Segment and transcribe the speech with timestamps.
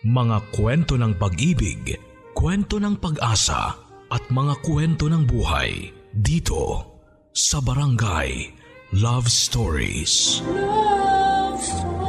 [0.00, 1.92] Mga kwento ng pag-ibig,
[2.32, 3.76] kwento ng pag-asa
[4.08, 6.88] at mga kwento ng buhay dito
[7.36, 8.48] sa Barangay
[8.96, 10.40] Love Stories.
[10.48, 12.00] Love Stories.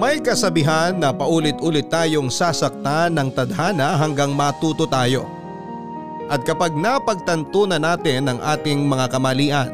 [0.00, 5.33] May kasabihan na paulit-ulit tayong sasaktan ng tadhana hanggang matuto tayo.
[6.32, 9.70] At kapag napagtanto na natin ang ating mga kamalian,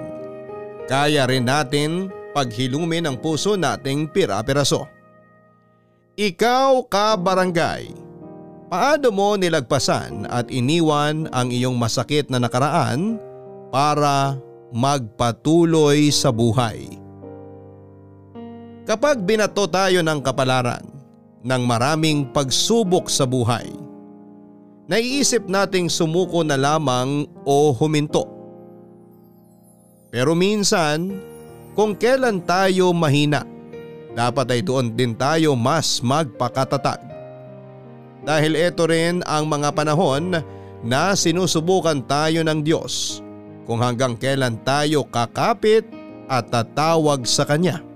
[0.91, 4.91] kaya rin natin paghilumin ang puso nating pira-piraso.
[6.19, 7.95] Ikaw ka barangay,
[8.67, 13.17] paano mo nilagpasan at iniwan ang iyong masakit na nakaraan
[13.71, 14.35] para
[14.75, 16.99] magpatuloy sa buhay?
[18.91, 20.83] Kapag binato tayo ng kapalaran
[21.47, 23.71] ng maraming pagsubok sa buhay,
[24.91, 28.27] naiisip nating sumuko na lamang o huminto.
[30.11, 31.15] Pero minsan,
[31.79, 33.47] kung kailan tayo mahina,
[34.19, 36.99] dapat ay doon din tayo mas magpakatatag.
[38.27, 40.43] Dahil ito rin ang mga panahon
[40.83, 43.23] na sinusubukan tayo ng Diyos
[43.71, 45.87] kung hanggang kailan tayo kakapit
[46.27, 47.90] at tatawag sa Kanya.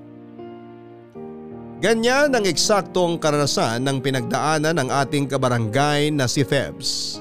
[1.83, 7.19] Ganyan ang eksaktong karanasan ng pinagdaanan ng ating kabarangay na si Febs.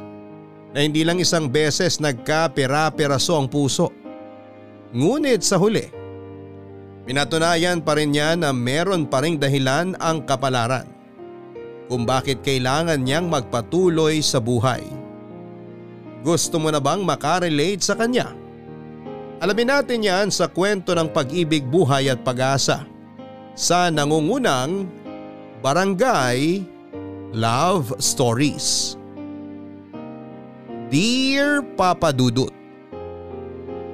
[0.73, 3.89] Na hindi lang isang beses nagkapira-piraso ang puso.
[4.93, 5.89] Ngunit sa huli,
[7.09, 10.85] pinatunayan pa rin niya na meron pa ring dahilan ang kapalaran
[11.89, 14.85] kung bakit kailangan niyang magpatuloy sa buhay.
[16.21, 18.31] Gusto mo na bang makarelate sa kanya?
[19.43, 22.92] Alamin natin yan sa kwento ng pag-ibig, buhay at pag-asa
[23.53, 24.89] sa nangungunang
[25.61, 26.65] Barangay
[27.33, 28.97] Love Stories.
[30.89, 32.53] Dear Papa Dudut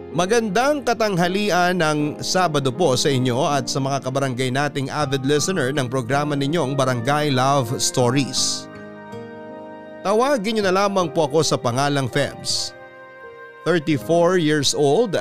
[0.10, 5.86] Magandang katanghalian ng Sabado po sa inyo at sa mga kabarangay nating avid listener ng
[5.86, 8.66] programa ninyong Barangay Love Stories.
[10.02, 12.73] Tawagin niyo na lamang po ako sa pangalang Febs.
[13.67, 15.14] 34 years old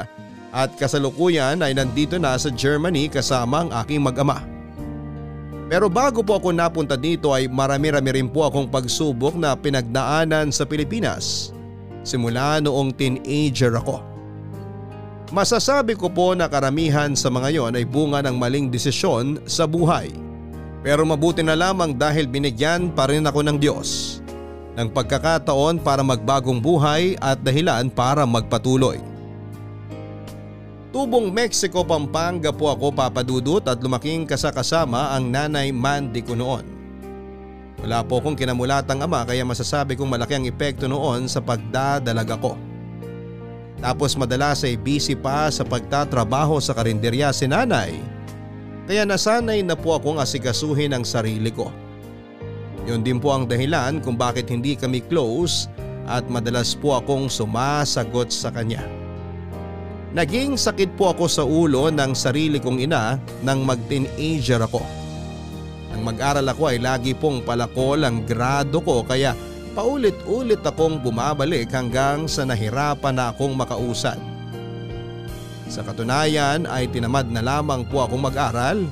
[0.52, 4.44] at kasalukuyan ay nandito na sa Germany kasama ang aking mag-ama.
[5.68, 10.64] Pero bago po ako napunta dito ay marami-rami rin po akong pagsubok na pinagdaanan sa
[10.64, 11.52] Pilipinas
[12.08, 14.00] simula noong teenager ako.
[15.28, 20.08] Masasabi ko po na karamihan sa mga yon ay bunga ng maling desisyon sa buhay.
[20.80, 24.20] Pero mabuti na lamang dahil binigyan pa rin ako ng Diyos
[24.78, 28.96] ng pagkakataon para magbagong buhay at dahilan para magpatuloy.
[30.88, 36.64] Tubong Mexico, Pampanga po ako papadudot at lumaking kasakasama ang nanay Mandy ko noon.
[37.84, 42.56] Wala po akong kinamulatang ama kaya masasabi kong malaki ang epekto noon sa pagdadalaga ko.
[43.84, 47.94] Tapos madalas ay busy pa sa pagtatrabaho sa karinderya si nanay.
[48.88, 51.68] Kaya nasanay na po akong asikasuhin ang sarili ko.
[52.88, 55.68] Yun din po ang dahilan kung bakit hindi kami close
[56.08, 58.97] at madalas po akong sumasagot sa kanya.
[60.08, 64.80] Naging sakit po ako sa ulo ng sarili kong ina nang mag-teenager ako.
[65.92, 69.36] Nang mag-aral ako ay lagi pong palakol ang grado ko kaya
[69.76, 74.16] paulit-ulit akong bumabalik hanggang sa nahirapan na akong makausad.
[75.68, 78.88] Sa katunayan ay tinamad na lamang po akong mag-aral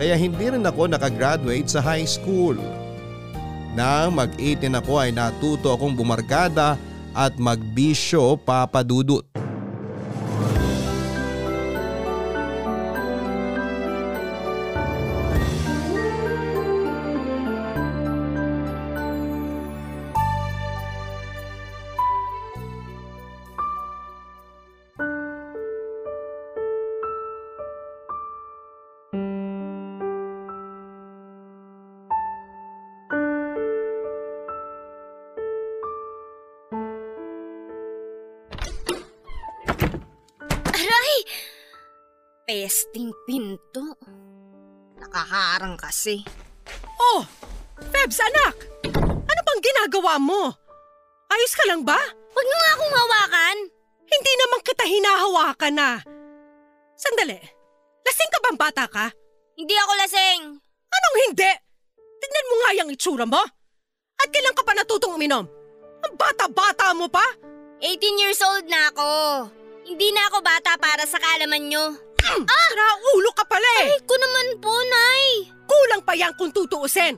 [0.00, 2.56] kaya hindi rin ako nakagraduate sa high school.
[3.76, 6.80] Nang mag-18 ako ay natuto akong bumarkada
[7.12, 9.33] at magbisyo papadudot.
[42.64, 43.92] Pesting pinto.
[44.96, 46.24] Nakakaarang kasi.
[46.96, 47.20] Oh,
[47.92, 48.56] Febs anak!
[49.04, 50.48] Ano bang ginagawa mo?
[51.28, 52.00] Ayos ka lang ba?
[52.08, 53.56] Huwag mo nga akong hawakan.
[54.08, 55.90] Hindi naman kita hinahawakan na.
[56.96, 57.36] Sandali,
[58.00, 59.12] lasing ka bang bata ka?
[59.60, 60.40] Hindi ako lasing.
[60.88, 61.52] Anong hindi?
[62.16, 63.44] Tignan mo nga yung itsura mo.
[64.24, 65.44] At kailan ka pa natutong uminom?
[66.00, 67.28] Ang bata-bata mo pa?
[67.84, 69.08] 18 years old na ako.
[69.84, 72.13] Hindi na ako bata para sa kalaman nyo.
[72.24, 72.68] Ah!
[72.74, 73.92] Raulo ka pala eh!
[73.94, 75.24] Ay ko naman po, Nay.
[75.64, 77.16] Kulang pa yan kung tutuusin.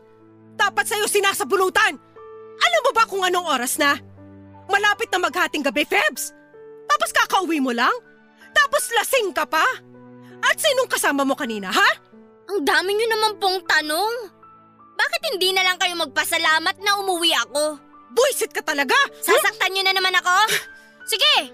[0.57, 1.95] Dapat sa'yo sinasabunutan.
[2.57, 3.97] Alam mo ba kung anong oras na?
[4.67, 6.33] Malapit na maghating gabi, Febs.
[6.89, 7.93] Tapos kakauwi mo lang?
[8.57, 9.65] Tapos lasing ka pa?
[10.43, 11.91] At sinong kasama mo kanina, ha?
[12.51, 14.15] Ang dami nyo naman pong tanong.
[14.97, 17.77] Bakit hindi na lang kayo magpasalamat na umuwi ako?
[18.17, 18.97] Buisit ka talaga!
[19.21, 20.35] Sasaktan nyo na naman ako?
[21.05, 21.53] Sige,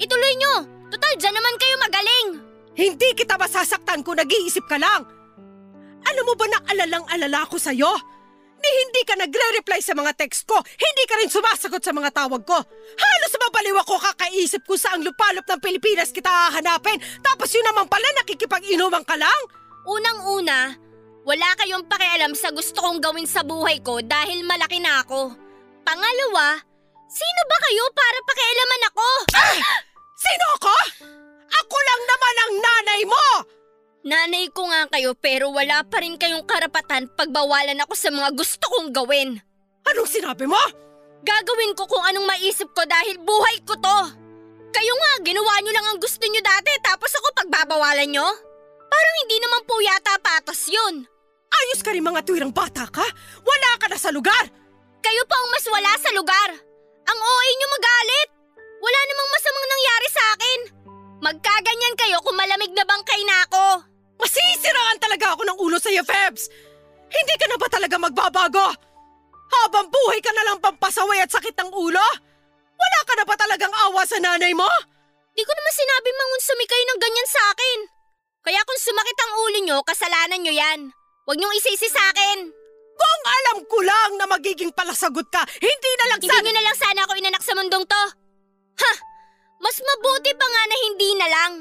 [0.00, 0.66] ituloy nyo.
[0.90, 2.28] Total, dyan naman kayo magaling.
[2.74, 5.02] Hindi kita masasaktan kung nag-iisip ka lang.
[6.06, 7.92] Alam mo ba na alalang-alala ko sa'yo?
[8.60, 12.44] Ni hindi ka nagre-reply sa mga text ko, hindi ka rin sumasagot sa mga tawag
[12.44, 12.60] ko.
[12.92, 18.04] Halos mabaliw ako kakaisip kung saang lupalop ng Pilipinas kita hahanapin, tapos yun naman pala
[18.20, 19.40] nakikipag-inuman ka lang?
[19.88, 20.76] Unang-una,
[21.24, 25.32] wala kayong pakialam sa gusto kong gawin sa buhay ko dahil malaki na ako.
[25.80, 26.60] Pangalawa,
[27.08, 29.08] sino ba kayo para pakialaman ako?
[30.20, 30.76] Sino ako?
[31.50, 33.26] Ako lang naman ang nanay mo!
[34.00, 38.64] Nanay ko nga kayo pero wala pa rin kayong karapatan pagbawalan ako sa mga gusto
[38.64, 39.36] kong gawin.
[39.84, 40.60] Anong sinabi mo?
[41.20, 43.98] Gagawin ko kung anong maisip ko dahil buhay ko to.
[44.70, 48.28] Kayo nga, ginawa nyo lang ang gusto nyo dati tapos ako pagbabawalan nyo?
[48.88, 51.04] Parang hindi naman po yata patos yun.
[51.50, 53.04] Ayos ka rin mga tuwirang bata ka?
[53.44, 54.48] Wala ka na sa lugar!
[55.00, 56.50] Kayo pa ang mas wala sa lugar.
[57.04, 58.28] Ang OA nyo magalit.
[58.80, 60.60] Wala namang masamang nangyari sa akin.
[61.20, 63.64] Magkaganyan kayo kung malamig na bangkay na ako.
[64.20, 66.48] Masisiraan talaga ako ng ulo sa iyo, Febs!
[67.10, 68.66] Hindi ka na ba talaga magbabago?
[69.50, 72.04] Habang buhay ka na lang pampasaway at sakit ng ulo?
[72.80, 74.68] Wala ka na ba talagang awa sa nanay mo?
[75.36, 77.78] Di ko naman sinabi mangun sumikay ng ganyan sa akin.
[78.40, 80.80] Kaya kung sumakit ang ulo nyo, kasalanan nyo yan.
[81.28, 82.48] Huwag niyong isisi sa akin.
[83.00, 86.44] Kung alam ko lang na magiging palasagot ka, hindi na lang Hindi sana...
[86.44, 88.02] nyo na lang sana ako inanak sa mundong to.
[88.80, 88.92] Ha!
[89.60, 91.52] Mas mabuti pa nga na hindi na lang.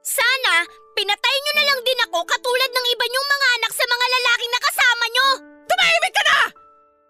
[0.00, 0.64] Sana,
[0.96, 4.52] pinatay nyo na lang din ako katulad ng iba nyong mga anak sa mga lalaking
[4.56, 5.28] nakasama nyo.
[5.68, 6.38] Tumahimik ka na!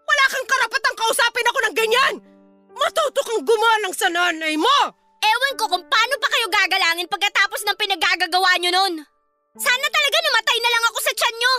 [0.02, 2.14] Wala kang karapatang kausapin ako ng ganyan!
[2.74, 4.78] Matuto kang gumalang sa nanay mo!
[5.22, 8.94] Ewan ko kung paano pa kayo gagalangin pagkatapos ng pinagagagawa nyo nun.
[9.54, 11.54] Sana talaga namatay na lang ako sa tiyan nyo.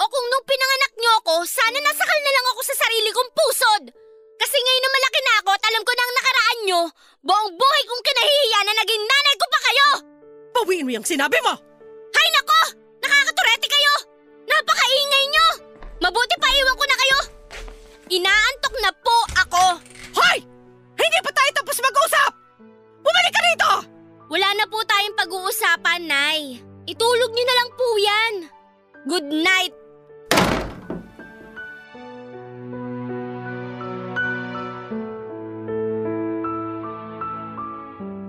[0.00, 3.82] O kung nung pinanganak nyo ako, sana nasakal na lang ako sa sarili kong pusod.
[4.40, 6.80] Kasi ngayon na malaki na ako at alam ko na ang nakaraan nyo,
[7.20, 9.88] buong buhay kong kinahihiya na naging nanay ko pa kayo!
[10.56, 11.52] Bawiin mo yung sinabi mo!
[12.16, 12.60] Hay nako!
[13.04, 13.94] Nakakaturete kayo!
[14.48, 15.46] Napakaingay nyo!
[16.00, 17.18] Mabuti pa iwan ko na kayo!
[18.08, 19.64] Inaantok na po ako!
[20.16, 20.38] Hoy!
[20.96, 22.32] Hindi pa tayo tapos mag-usap!
[23.04, 23.72] Bumalik ka rito!
[24.32, 26.64] Wala na po tayong pag-uusapan, Nay.
[26.88, 28.34] Itulog niyo na lang po yan.
[29.04, 29.79] Good night!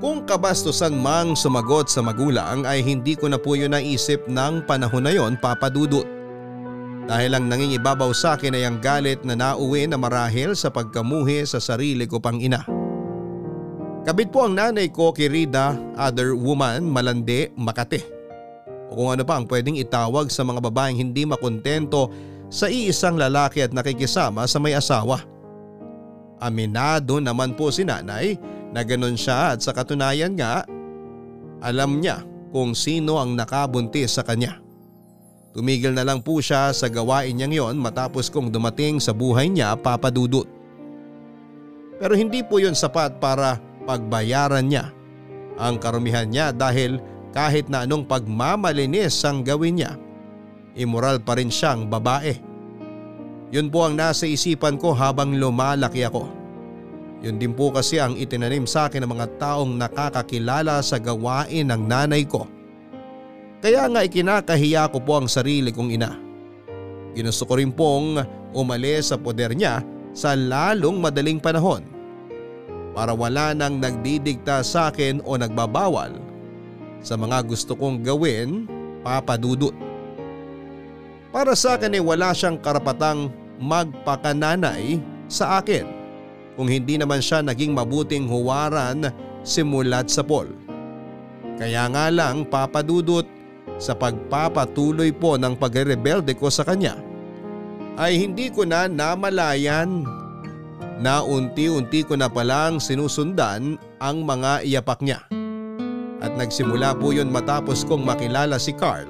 [0.02, 5.06] Kung kabastusan mang sumagot sa magulang ay hindi ko na po yun naisip ng panahon
[5.06, 6.10] na yon papadudot.
[7.06, 11.62] Dahil ang nangingibabaw sa akin ay ang galit na nauwi na marahil sa pagkamuhi sa
[11.62, 12.66] sarili ko pang ina.
[14.02, 15.30] Kabit po ang nanay ko kay
[15.94, 18.02] other woman, malandi, makate.
[18.90, 22.10] O kung ano pa ang pwedeng itawag sa mga babaeng hindi makontento
[22.50, 25.22] sa iisang lalaki at nakikisama sa may asawa.
[26.42, 28.34] Aminado naman po si nanay
[28.72, 30.64] na ganun siya at sa katunayan nga,
[31.62, 34.60] alam niya kung sino ang nakabuntis sa kanya.
[35.52, 39.76] Tumigil na lang po siya sa gawain niyang yon matapos kong dumating sa buhay niya
[39.76, 40.48] papadudot.
[42.00, 44.90] Pero hindi po yon sapat para pagbayaran niya
[45.60, 47.04] ang karumihan niya dahil
[47.36, 50.00] kahit na anong pagmamalinis ang gawin niya,
[50.76, 52.36] immoral pa rin siyang babae.
[53.52, 56.41] Yun po ang nasa isipan ko habang lumalaki ako.
[57.22, 61.82] Yun din po kasi ang itinanim sa akin ng mga taong nakakakilala sa gawain ng
[61.86, 62.50] nanay ko.
[63.62, 66.18] Kaya nga ikinakahiya ko po ang sarili kong ina.
[67.14, 68.18] Ginusto ko rin pong
[68.58, 69.86] umalis sa poder niya
[70.18, 71.86] sa lalong madaling panahon
[72.98, 76.18] para wala nang nagdidikta sa akin o nagbabawal
[77.06, 78.66] sa mga gusto kong gawin
[79.06, 79.78] papadudot.
[81.30, 83.30] Para sa akin ay wala siyang karapatang
[83.62, 84.98] magpakananay
[85.30, 86.01] sa akin
[86.62, 89.10] kung hindi naman siya naging mabuting huwaran
[89.42, 90.46] simulat sa pol.
[91.58, 93.26] Kaya nga lang papadudot
[93.82, 97.02] sa pagpapatuloy po ng pagrebelde ko sa kanya
[97.98, 100.06] ay hindi ko na namalayan
[101.02, 105.26] na unti-unti ko na palang sinusundan ang mga iyapak niya.
[106.22, 109.10] At nagsimula po yun matapos kong makilala si Carl.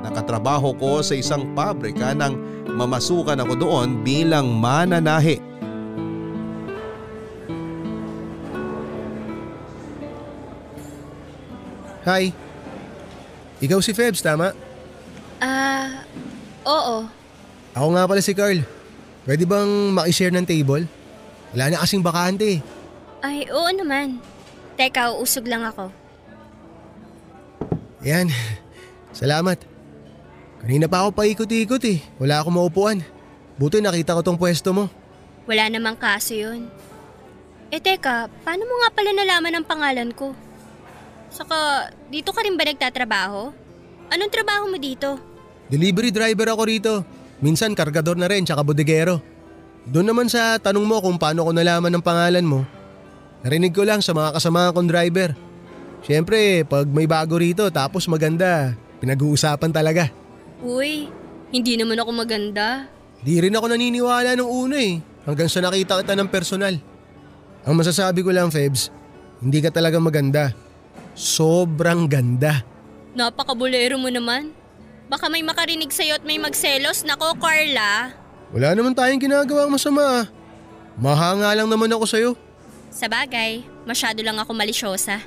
[0.00, 2.40] Nakatrabaho ko sa isang pabrika nang
[2.72, 5.49] mamasukan ako doon bilang mananahi.
[12.10, 12.34] Hi.
[13.62, 14.50] Ikaw si Febs, tama?
[15.38, 16.02] Ah,
[16.66, 17.06] oo.
[17.70, 18.66] Ako nga pala si Carl.
[19.22, 20.90] Pwede bang makishare ng table?
[21.54, 22.58] Wala na kasing bakante.
[23.22, 24.18] Ay, oo naman.
[24.74, 25.94] Teka, uusog lang ako.
[28.02, 28.26] Yan.
[29.14, 29.62] Salamat.
[30.66, 32.02] Kanina pa ako paikot-ikot eh.
[32.18, 33.06] Wala akong maupuan.
[33.54, 34.90] Buti nakita ko tong pwesto mo.
[35.46, 36.66] Wala namang kaso yun.
[37.70, 40.34] Eh teka, paano mo nga pala nalaman ang pangalan ko?
[41.30, 43.54] Saka, dito ka rin ba nagtatrabaho?
[44.10, 45.14] Anong trabaho mo dito?
[45.70, 46.92] Delivery driver ako rito.
[47.38, 49.22] Minsan kargador na rin tsaka bodegero.
[49.86, 52.60] Doon naman sa tanong mo kung paano ko nalaman ng pangalan mo,
[53.40, 55.32] narinig ko lang sa mga kasama kong driver.
[56.04, 60.12] Siyempre, pag may bago rito tapos maganda, pinag-uusapan talaga.
[60.60, 61.08] Uy,
[61.48, 62.90] hindi naman ako maganda.
[63.24, 66.76] Di rin ako naniniwala nung una eh, hanggang sa nakita kita ng personal.
[67.64, 68.88] Ang masasabi ko lang, Febs,
[69.40, 70.52] hindi ka talaga maganda.
[71.20, 72.64] Sobrang ganda.
[73.12, 74.56] Napakabulero mo naman.
[75.12, 77.04] Baka may makarinig sa'yo at may magselos.
[77.04, 78.16] Nako, Carla.
[78.56, 80.00] Wala naman tayong ginagawang masama.
[80.00, 80.24] ah.
[80.96, 82.30] Mahanga lang naman ako sa'yo.
[82.88, 85.20] Sa bagay, masyado lang ako malisyosa.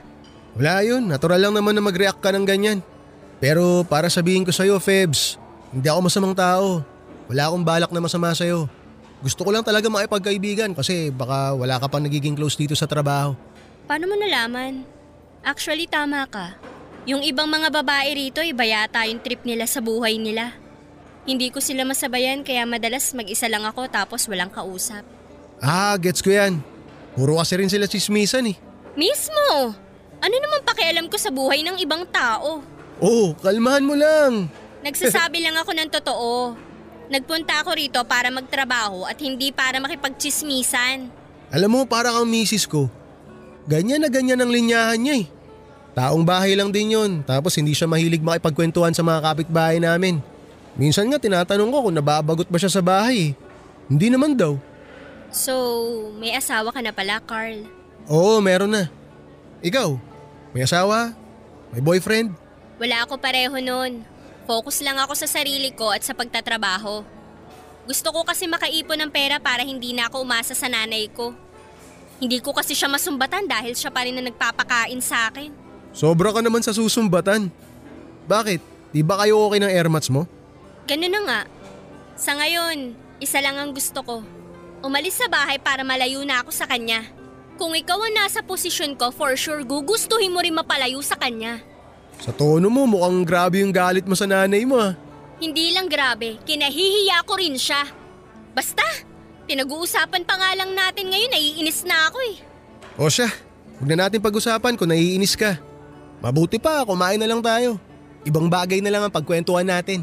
[0.57, 2.81] Wala yun, natural lang naman na mag-react ka ng ganyan.
[3.37, 5.37] Pero para sabihin ko sa'yo, Febs,
[5.69, 6.81] hindi ako masamang tao.
[7.29, 8.65] Wala akong balak na masama sa'yo.
[9.21, 13.37] Gusto ko lang talaga makipagkaibigan kasi baka wala ka pang nagiging close dito sa trabaho.
[13.87, 14.92] Paano mo nalaman?
[15.43, 16.55] Actually, tama ka.
[17.03, 20.55] Yung ibang mga babae rito, iba yata yung trip nila sa buhay nila.
[21.27, 25.03] Hindi ko sila masabayan kaya madalas mag-isa lang ako tapos walang kausap.
[25.59, 26.63] Ah, gets ko yan.
[27.11, 28.57] Puro kasi rin sila chismisan eh.
[28.95, 29.75] Mismo!
[30.23, 32.63] Ano naman pakialam ko sa buhay ng ibang tao?
[33.03, 34.47] Oh, kalmahan mo lang.
[34.87, 36.55] Nagsasabi lang ako ng totoo.
[37.11, 41.11] Nagpunta ako rito para magtrabaho at hindi para makipagchismisan.
[41.51, 42.87] Alam mo, para kang misis ko.
[43.63, 45.27] Ganyan na ganyan ang linyahan niya eh.
[45.93, 47.11] Taong bahay lang din yon.
[47.23, 50.19] Tapos hindi siya mahilig makipagkwentuhan sa mga kapitbahay namin.
[50.73, 53.31] Minsan nga tinatanong ko kung nababagot ba siya sa bahay.
[53.31, 53.31] eh.
[53.87, 54.57] Hindi naman daw.
[55.29, 55.53] So,
[56.17, 57.65] may asawa ka na pala, Carl.
[58.09, 58.89] Oo, meron na.
[59.61, 59.95] Ikaw,
[60.51, 61.13] may asawa?
[61.69, 62.33] May boyfriend?
[62.81, 64.01] Wala ako pareho nun.
[64.43, 67.05] Focus lang ako sa sarili ko at sa pagtatrabaho.
[67.85, 71.31] Gusto ko kasi makaipon ng pera para hindi na ako umasa sa nanay ko.
[72.23, 75.51] Hindi ko kasi siya masumbatan dahil siya pa rin na nagpapakain sa akin.
[75.91, 77.51] Sobra ka naman sa susumbatan.
[78.31, 78.63] Bakit?
[78.95, 80.23] Di ba kayo okay ng airmats mo?
[80.87, 81.41] Ganun na nga.
[82.15, 84.23] Sa ngayon, isa lang ang gusto ko.
[84.79, 87.03] Umalis sa bahay para malayo na ako sa kanya.
[87.59, 91.59] Kung ikaw ang nasa posisyon ko, for sure gugustuhin mo rin mapalayo sa kanya.
[92.23, 94.95] Sa tono mo, mukhang grabe yung galit mo sa nanay mo ah.
[95.43, 97.83] Hindi lang grabe, kinahihiya ko rin siya.
[98.55, 99.11] Basta,
[99.53, 102.35] pinag-uusapan pa nga lang natin ngayon, naiinis na ako eh.
[102.97, 103.29] O siya,
[103.77, 105.61] huwag na natin pag-usapan kung naiinis ka.
[106.25, 107.77] Mabuti pa, kumain na lang tayo.
[108.25, 110.01] Ibang bagay na lang ang pagkwentuhan natin.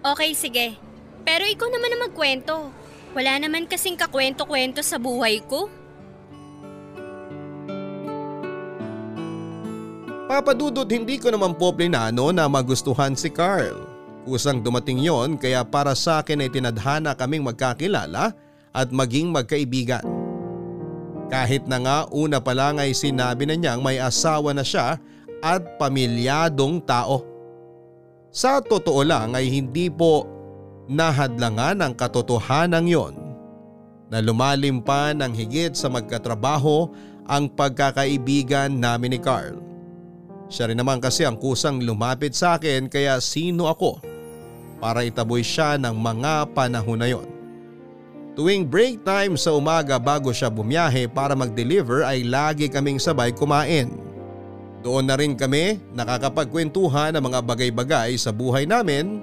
[0.00, 0.80] Okay, sige.
[1.28, 2.56] Pero ikaw naman ang magkwento.
[3.12, 5.68] Wala naman kasing kakwento-kwento sa buhay ko.
[10.24, 13.76] Papadudot hindi ko naman po plinano na magustuhan si Carl.
[14.24, 18.32] Kusang dumating yon kaya para sa akin ay tinadhana kaming magkakilala
[18.70, 20.02] at maging magkaibigan.
[21.30, 24.98] Kahit na nga una pa lang ay sinabi na niyang may asawa na siya
[25.38, 27.22] at pamilyadong tao.
[28.30, 30.26] Sa totoo lang ay hindi po
[30.90, 33.14] nahadlangan ang katotohanan yon
[34.10, 36.90] na lumalim pa ng higit sa magkatrabaho
[37.30, 39.54] ang pagkakaibigan namin ni Carl.
[40.50, 44.02] Siya rin naman kasi ang kusang lumapit sa akin kaya sino ako
[44.82, 47.39] para itaboy siya ng mga panahon na yon.
[48.38, 53.90] Tuwing break time sa umaga bago siya bumiyahe para mag-deliver ay lagi kaming sabay kumain.
[54.80, 59.18] Doon na rin kami nakakapagkwentuhan ng mga bagay-bagay sa buhay namin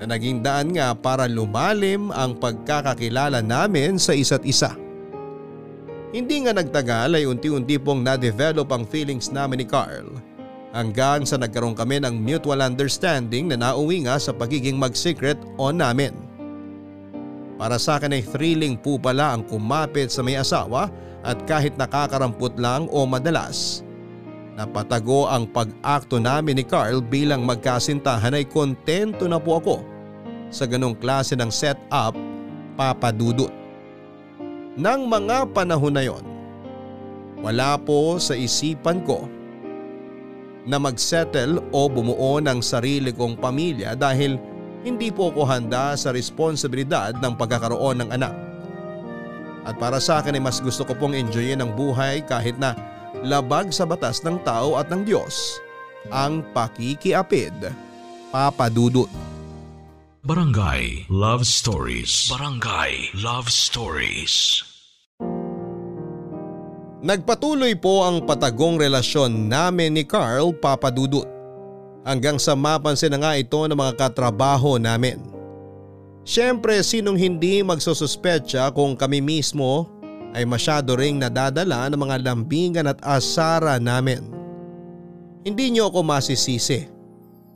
[0.00, 4.72] na naging daan nga para lumalim ang pagkakakilala namin sa isa't isa.
[6.10, 10.10] Hindi nga nagtagal ay unti-unti pong na-develop ang feelings namin ni Carl
[10.74, 16.29] hanggang sa nagkaroon kami ng mutual understanding na nauwi nga sa pagiging mag-secret on namin.
[17.60, 20.88] Para sa akin ay thrilling po pala ang kumapit sa may asawa
[21.20, 23.84] at kahit nakakarampot lang o madalas.
[24.56, 29.76] Napatago ang pag-akto namin ni Carl bilang magkasintahan ay kontento na po ako
[30.48, 32.16] sa ganong klase ng setup
[32.80, 33.52] papadudot.
[34.80, 36.24] Nang mga panahon na yon,
[37.44, 39.28] wala po sa isipan ko
[40.64, 44.40] na magsettle o bumuo ng sarili kong pamilya dahil
[44.80, 48.34] hindi po ako handa sa responsibilidad ng pagkakaroon ng anak.
[49.68, 52.72] At para sa akin ay mas gusto ko pong enjoyin ang buhay kahit na
[53.20, 55.60] labag sa batas ng tao at ng Diyos
[56.08, 57.52] ang pakikiapid.
[58.32, 59.10] Papadudot.
[60.24, 62.28] Barangay Love Stories.
[62.32, 64.64] Barangay Love Stories.
[67.00, 71.39] Nagpatuloy po ang patagong relasyon namin ni Carl Papadudut.
[72.10, 75.22] Hanggang sa mapansin na nga ito ng mga katrabaho namin.
[76.26, 79.86] Siyempre sinong hindi magsususpetsa kung kami mismo
[80.34, 84.26] ay masyado ring nadadala ng mga lambingan at asara namin.
[85.46, 86.90] Hindi niyo ako masisisi.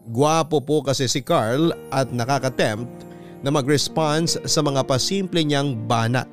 [0.06, 3.10] Gwapo po kasi si Carl at nakakatempt
[3.42, 6.30] na mag-response sa mga pasimple niyang banat.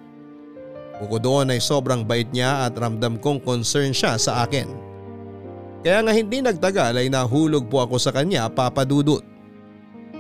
[1.01, 4.90] Bukod doon ay sobrang bait niya at ramdam kong concern siya sa akin.
[5.81, 9.25] Kaya nga hindi nagtagal ay nahulog po ako sa kanya papadudot.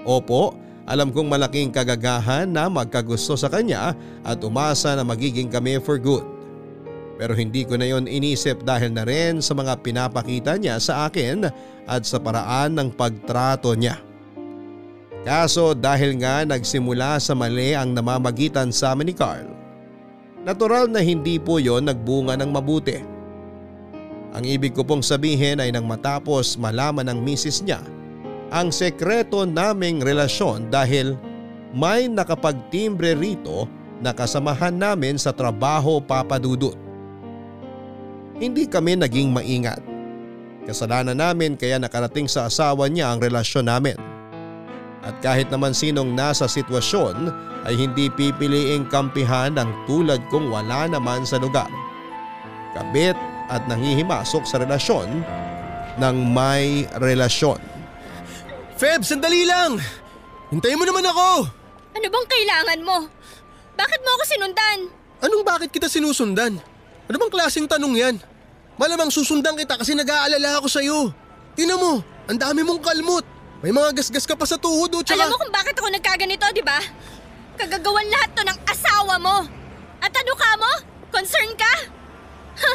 [0.01, 0.57] Opo,
[0.89, 3.93] alam kong malaking kagagahan na magkagusto sa kanya
[4.25, 6.25] at umasa na magiging kami for good.
[7.21, 11.45] Pero hindi ko na yon inisip dahil na rin sa mga pinapakita niya sa akin
[11.85, 14.01] at sa paraan ng pagtrato niya.
[15.21, 19.45] Kaso dahil nga nagsimula sa mali ang namamagitan sa amin ni Carl,
[20.41, 23.10] natural na hindi po yon nagbunga ng mabuti.
[24.31, 27.83] Ang ibig ko pong sabihin ay nang matapos malaman ng misis niya
[28.51, 31.15] ang sekreto naming relasyon dahil
[31.71, 33.63] may nakapagtimbre rito
[34.03, 36.75] na kasamahan namin sa trabaho papadudot.
[38.35, 39.79] Hindi kami naging maingat.
[40.67, 43.95] Kasalanan namin kaya nakarating sa asawa niya ang relasyon namin.
[45.01, 47.31] At kahit naman sinong nasa sitwasyon
[47.65, 51.71] ay hindi pipiliing kampihan ang tulad kong wala naman sa lugar.
[52.75, 55.27] Kabit at nangihimasok sa relasyon
[55.99, 57.59] ng may relasyon.
[58.79, 59.75] Feb, sandali lang!
[60.49, 61.51] Hintayin mo naman ako!
[61.91, 62.97] Ano bang kailangan mo?
[63.75, 64.79] Bakit mo ako sinundan?
[65.21, 66.55] Anong bakit kita sinusundan?
[67.11, 68.15] Ano bang klaseng tanong yan?
[68.79, 71.11] Malamang susundan kita kasi nag-aalala ako sa'yo.
[71.53, 71.99] Tingnan mo,
[72.31, 73.27] ang dami mong kalmot.
[73.61, 75.21] May mga gasgas ka pa sa tuhod o tsaka...
[75.21, 76.79] Alam mo kung bakit ako nagkaganito, di ba?
[77.59, 79.37] Kagagawan lahat to ng asawa mo.
[80.01, 80.71] At ano ka mo?
[81.13, 81.73] Concern ka?
[82.57, 82.73] Ha?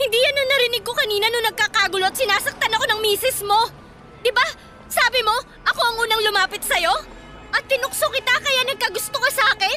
[0.00, 3.68] Hindi yan ang narinig ko kanina nung nagkakagulo at sinasaktan ako ng misis mo.
[4.24, 4.48] Di ba?
[4.88, 5.36] Sabi mo,
[5.68, 6.88] ako ang unang lumapit sa'yo?
[7.52, 9.76] At tinukso kita kaya nagkagusto ka sa akin?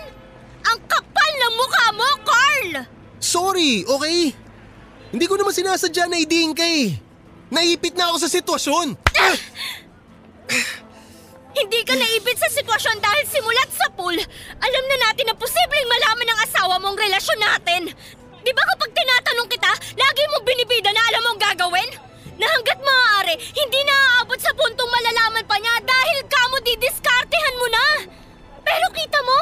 [0.63, 2.87] Ang kapal ng mukha mo, Carl!
[3.19, 4.31] Sorry, okay?
[5.11, 6.95] Hindi ko naman sinasadya na idiin ka eh.
[7.51, 8.95] Naipit na ako sa sitwasyon.
[11.59, 14.17] Hindi ka naibit sa sitwasyon dahil simulat sa pool,
[14.57, 17.93] alam na natin na posibleng malaman ng asawa mong relasyon natin.
[18.43, 21.89] Di ba kapag tinatanong kita, lagi mong binibida na alam mong gagawin?
[22.35, 27.67] Na hanggat maaari, hindi na aabot sa puntong malalaman pa niya dahil kamo didiskartehan mo
[27.71, 27.87] na.
[28.67, 29.39] Pero kita mo,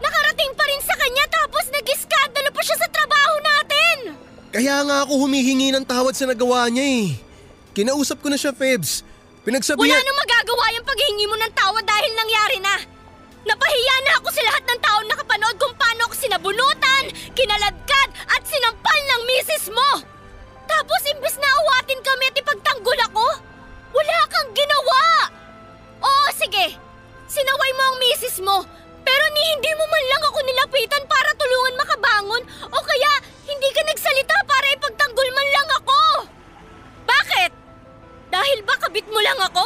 [0.00, 3.96] nakarating pa rin sa kanya tapos nag-iskandalo pa siya sa trabaho natin.
[4.48, 7.06] Kaya nga ako humihingi ng tawad sa nagawa niya eh.
[7.76, 9.04] Kinausap ko na siya, Febs.
[9.44, 9.92] Pinagsabihan...
[9.92, 12.74] Wala nang magagawa yung paghingi mo ng tawad dahil nangyari na.
[13.48, 18.98] Napahiya na ako sa lahat ng taong nakapanood kung paano ako sinabunutan, kinaladkad at sinampal
[19.08, 20.04] ng misis mo.
[20.68, 23.24] Tapos imbes na awatin kami at ipagtanggol ako,
[23.96, 25.32] wala kang ginawa.
[26.04, 26.76] Oo, sige.
[27.24, 28.56] Sinaway mo ang misis mo,
[29.00, 33.12] pero ni hindi mo man lang ako nilapitan para tulungan makabangon o kaya
[33.48, 36.00] hindi ka nagsalita para ipagtanggol man lang ako.
[37.08, 37.50] Bakit?
[38.28, 39.64] Dahil ba kabit mo lang ako?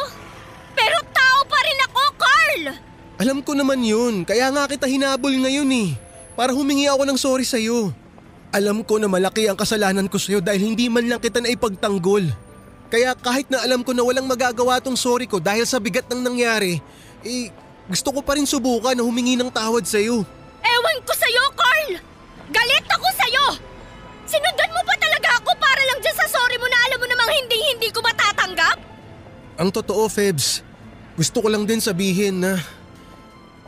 [0.79, 2.92] Pero tao pa rin ako, Carl!
[3.23, 5.95] Alam ko naman yun, kaya nga kita hinabol ngayon eh.
[6.35, 7.95] Para humingi ako ng sorry sa'yo.
[8.51, 12.27] Alam ko na malaki ang kasalanan ko sa'yo dahil hindi man lang kita naipagtanggol.
[12.91, 16.19] Kaya kahit na alam ko na walang magagawa tong sorry ko dahil sa bigat ng
[16.19, 16.83] nangyari,
[17.23, 17.47] eh
[17.87, 20.27] gusto ko pa rin subukan na humingi ng tawad sa'yo.
[20.59, 22.03] Ewan ko sa'yo, Carl!
[22.51, 23.45] Galit ako sa'yo!
[24.27, 27.31] Sinundan mo pa talaga ako para lang dyan sa sorry mo na alam mo namang
[27.39, 28.83] hindi-hindi ko matatanggap?
[29.63, 30.67] Ang totoo, Febs,
[31.15, 32.82] gusto ko lang din sabihin na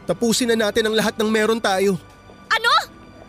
[0.04, 1.96] tapusin na natin ang lahat ng meron tayo.
[2.48, 2.72] Ano?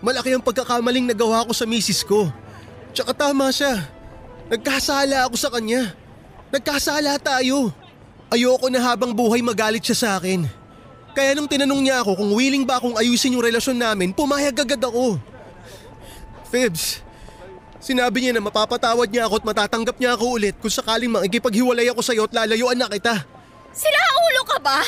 [0.04, 2.30] Malaki ang pagkakamaling nagawa ko sa misis ko.
[2.96, 3.88] Tsaka tama siya.
[4.52, 5.96] Nagkasala ako sa kanya.
[6.54, 7.74] Nagkasala tayo.
[8.30, 10.46] Ayoko na habang buhay magalit siya sa akin.
[11.16, 14.84] Kaya nung tinanong niya ako kung willing ba akong ayusin yung relasyon namin, pumayag agad
[14.84, 15.16] ako.
[16.52, 17.00] Fibs,
[17.80, 22.04] sinabi niya na mapapatawad niya ako at matatanggap niya ako ulit kung sakaling makikipaghiwalay ako
[22.04, 23.24] sa'yo at lalayuan na kita.
[23.72, 24.84] Sila ulo ka ba?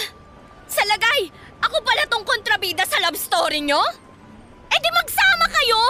[0.67, 3.81] Sa lagay, ako pala tong kontrabida sa love story nyo?
[4.67, 5.81] Eh di magsama kayo!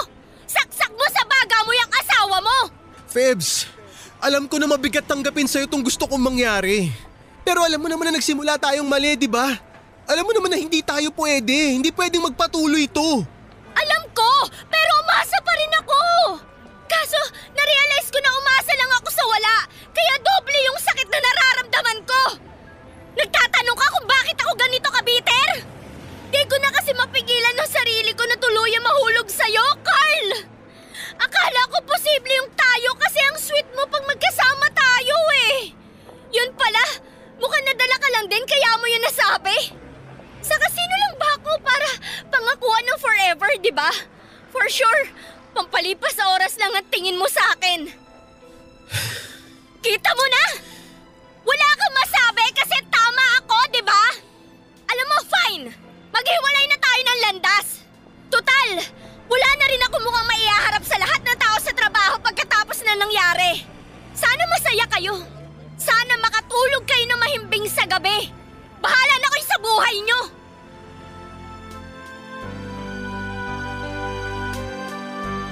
[0.47, 2.57] Saksak mo sa baga mo yung asawa mo!
[3.07, 3.67] Febs,
[4.21, 6.91] alam ko na mabigat tanggapin sa'yo itong gusto kong mangyari.
[7.47, 9.55] Pero alam mo naman na nagsimula tayong mali, di ba?
[10.07, 11.79] Alam mo naman na hindi tayo pwede.
[11.79, 13.23] Hindi pwedeng magpatuloy ito.
[13.77, 14.31] Alam ko,
[14.67, 16.01] pero umasa pa rin ako!
[16.87, 17.19] Kaso,
[17.51, 19.55] narealize ko na umasa lang ako sa wala,
[19.91, 22.21] kaya doble yung sakit na nararamdaman ko!
[23.17, 25.49] Nagtatanong ka kung bakit ako ganito kabiter?
[26.29, 30.27] Di ko na kasi mapigilan ng sarili ko na tuluyan mahulog sa'yo, Carl!
[31.17, 35.17] Akala ko posible yung tayo kasi ang sweet mo pag magkasama tayo
[35.49, 35.73] eh!
[36.35, 37.07] Yun pala,
[39.07, 39.57] sinasabi?
[40.43, 41.89] Sa kasino lang ba ako para
[42.27, 43.91] pangakuan ng forever, di ba?
[44.51, 45.03] For sure,
[45.55, 47.87] pampalipas sa oras lang ang tingin mo sa akin.
[49.85, 50.43] Kita mo na?
[51.47, 52.77] Wala kang masabi kasi
[53.77, 54.05] di ba?
[54.89, 55.65] Alam mo, fine.
[56.09, 57.67] Maghiwalay na tayo ng landas.
[58.33, 58.69] Total,
[59.29, 63.61] wala na rin ako mukhang maiaharap sa lahat ng tao sa trabaho pagkatapos na nangyari.
[64.17, 65.21] Sana masaya kayo.
[65.77, 68.33] Sana makatulog kayo na mahimbing sa gabi.
[68.81, 70.21] Bahala na kayo sa buhay nyo.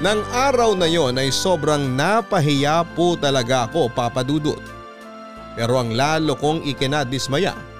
[0.01, 4.59] Nang araw na yon ay sobrang napahiya po talaga ako papadudot.
[5.53, 7.74] Pero ang lalo kong ikinadismaya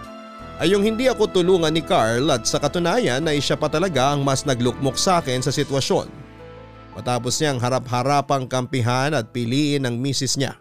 [0.56, 4.24] ay yung hindi ako tulungan ni Carl at sa katunayan ay siya pa talaga ang
[4.24, 6.08] mas naglukmok sa akin sa sitwasyon.
[6.96, 10.56] Matapos niyang harap-harapang kampihan at piliin ang misis niya.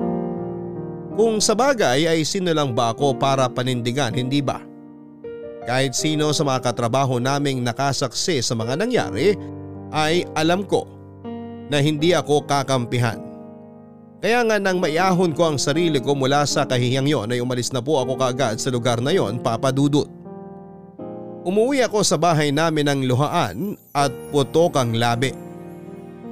[1.15, 4.59] Kung sa bagay ay sino lang ba ako para panindigan hindi ba?
[5.65, 9.39] Kahit sino sa mga katrabaho naming nakasaksi sa mga nangyari
[9.95, 10.91] ay alam ko
[11.71, 13.24] na hindi ako kakampihan.
[14.25, 17.85] Kaya nga nang maiahon ko ang sarili ko mula sa kahihiyang yon ay umalis na
[17.85, 20.09] po ako kaagad sa lugar na yon papadudot.
[21.45, 25.37] Umuwi ako sa bahay namin ng luhaan at putok ang labi.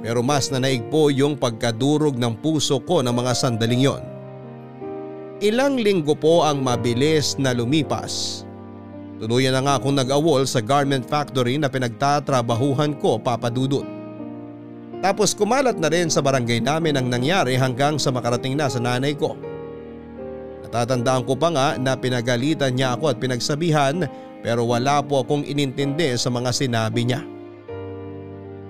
[0.01, 4.01] Pero mas nanaig po yung pagkadurog ng puso ko ng mga sandaling yon.
[5.45, 8.41] Ilang linggo po ang mabilis na lumipas.
[9.21, 13.85] Tuluyan na nga akong nag-awol sa garment factory na pinagtatrabahuhan ko papadudot.
[15.03, 19.11] Tapos kumalat na rin sa barangay namin ang nangyari hanggang sa makarating na sa nanay
[19.11, 19.35] ko.
[20.63, 24.07] Natatandaan ko pa nga na pinagalitan niya ako at pinagsabihan
[24.39, 27.19] pero wala po akong inintindi sa mga sinabi niya.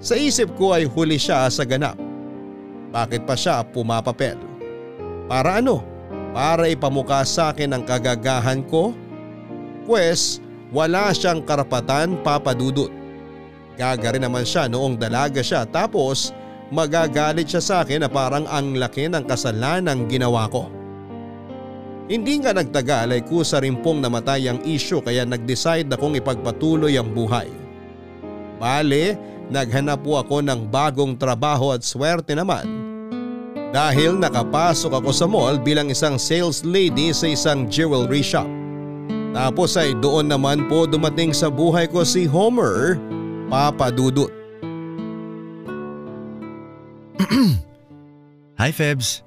[0.01, 2.01] Sa isip ko ay huli siya sa ganap.
[2.89, 4.35] Bakit pa siya pumapapel?
[5.29, 5.85] Para ano?
[6.33, 8.89] Para ipamukha sa akin ang kagagahan ko?
[9.85, 10.41] Pwes
[10.73, 13.02] wala siyang karapatan papadudot.
[13.73, 16.29] Gaga rin naman siya noong dalaga siya tapos
[16.69, 20.69] magagalit siya sa akin na parang ang laki ng kasalanang ginawa ko.
[22.09, 27.09] Hindi nga nagtagal ay kusa rin pong namatay ang issue kaya nag-decide akong ipagpatuloy ang
[27.15, 27.47] buhay.
[28.59, 29.17] Bale,
[29.49, 32.67] naghanap po ako ng bagong trabaho at swerte naman.
[33.73, 38.45] Dahil nakapasok ako sa mall bilang isang sales lady sa isang jewelry shop.
[39.33, 43.01] Tapos ay doon naman po dumating sa buhay ko si Homer
[43.53, 44.33] Papa Dudut.
[48.57, 49.21] Hi Febs.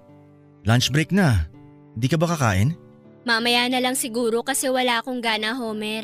[0.67, 1.47] Lunch break na.
[1.95, 2.75] Di ka ba kakain?
[3.23, 6.03] Mamaya na lang siguro kasi wala akong gana, Homer.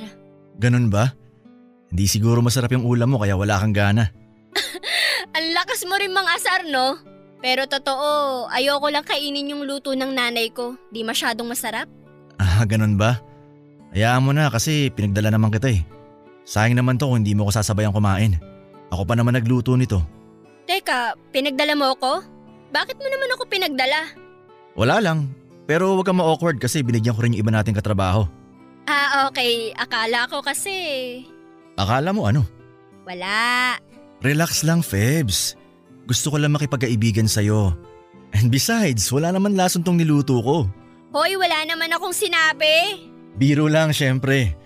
[0.55, 1.11] Ganun ba?
[1.91, 4.15] Hindi siguro masarap yung ulam mo kaya wala kang gana.
[5.35, 7.03] Ang lakas mo rin mang asar, no?
[7.43, 10.79] Pero totoo, ayoko lang kainin yung luto ng nanay ko.
[10.95, 11.91] Di masyadong masarap.
[12.39, 13.19] Ah, ganun ba?
[13.91, 15.83] Hayaan mo na kasi pinagdala naman kita eh.
[16.43, 18.39] Sayang naman to kung hindi mo ko sasabayang kumain.
[18.91, 20.03] Ako pa naman nagluto nito.
[20.67, 22.23] Teka, pinagdala mo ako?
[22.73, 24.01] Bakit mo naman ako pinagdala?
[24.75, 25.31] Wala lang.
[25.69, 28.27] Pero huwag kang ma-awkward kasi binigyan ko rin yung iba nating katrabaho.
[28.89, 29.71] Ah, okay.
[29.79, 30.75] Akala ko kasi...
[31.79, 32.43] Akala mo ano?
[33.07, 33.79] Wala.
[34.23, 35.55] Relax lang, Febs.
[36.07, 37.75] Gusto ko lang makipagkaibigan sa'yo.
[38.33, 40.67] And besides, wala naman lason tong niluto ko.
[41.13, 43.07] Hoy, wala naman akong sinabi.
[43.37, 44.57] Biro lang, syempre.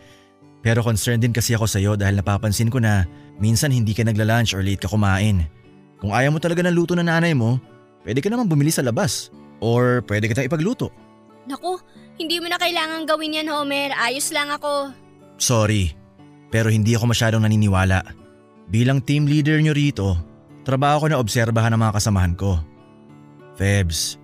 [0.66, 3.06] Pero concerned din kasi ako sa'yo dahil napapansin ko na
[3.38, 5.46] minsan hindi ka nagla-lunch or late ka kumain.
[6.02, 7.62] Kung ayaw mo talaga ng luto ng nanay mo,
[8.02, 9.30] pwede ka naman bumili sa labas.
[9.62, 10.90] Or pwede kitang ipagluto.
[11.46, 11.78] Naku,
[12.18, 13.94] hindi mo na kailangan gawin yan, Homer.
[13.94, 14.90] Ayos lang ako.
[15.38, 15.94] Sorry,
[16.50, 18.02] pero hindi ako masyadong naniniwala.
[18.66, 20.18] Bilang team leader nyo rito,
[20.66, 22.58] trabaho ko na obserbahan ang mga kasamahan ko.
[23.54, 24.18] Febs,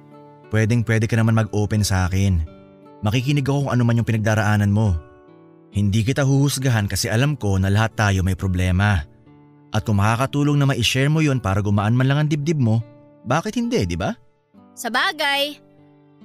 [0.50, 2.42] pwedeng pwede ka naman mag-open sa akin.
[3.06, 5.11] Makikinig ako kung ano man yung pinagdaraanan mo.
[5.72, 9.08] Hindi kita huhusgahan kasi alam ko na lahat tayo may problema.
[9.72, 12.84] At kung makakatulong na ma-share mo yon para gumaan man lang ang dibdib mo,
[13.24, 14.12] bakit hindi, di ba?
[14.76, 15.56] Sa bagay,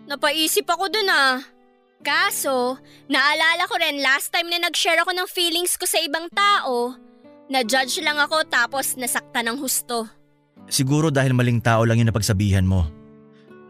[0.03, 1.39] napaisip ako dun ah.
[2.03, 2.75] Kaso,
[3.07, 6.93] naalala ko rin last time na nag-share ako ng feelings ko sa ibang tao,
[7.47, 10.05] na-judge lang ako tapos nasakta ng husto.
[10.67, 12.83] Siguro dahil maling tao lang yung napagsabihan mo.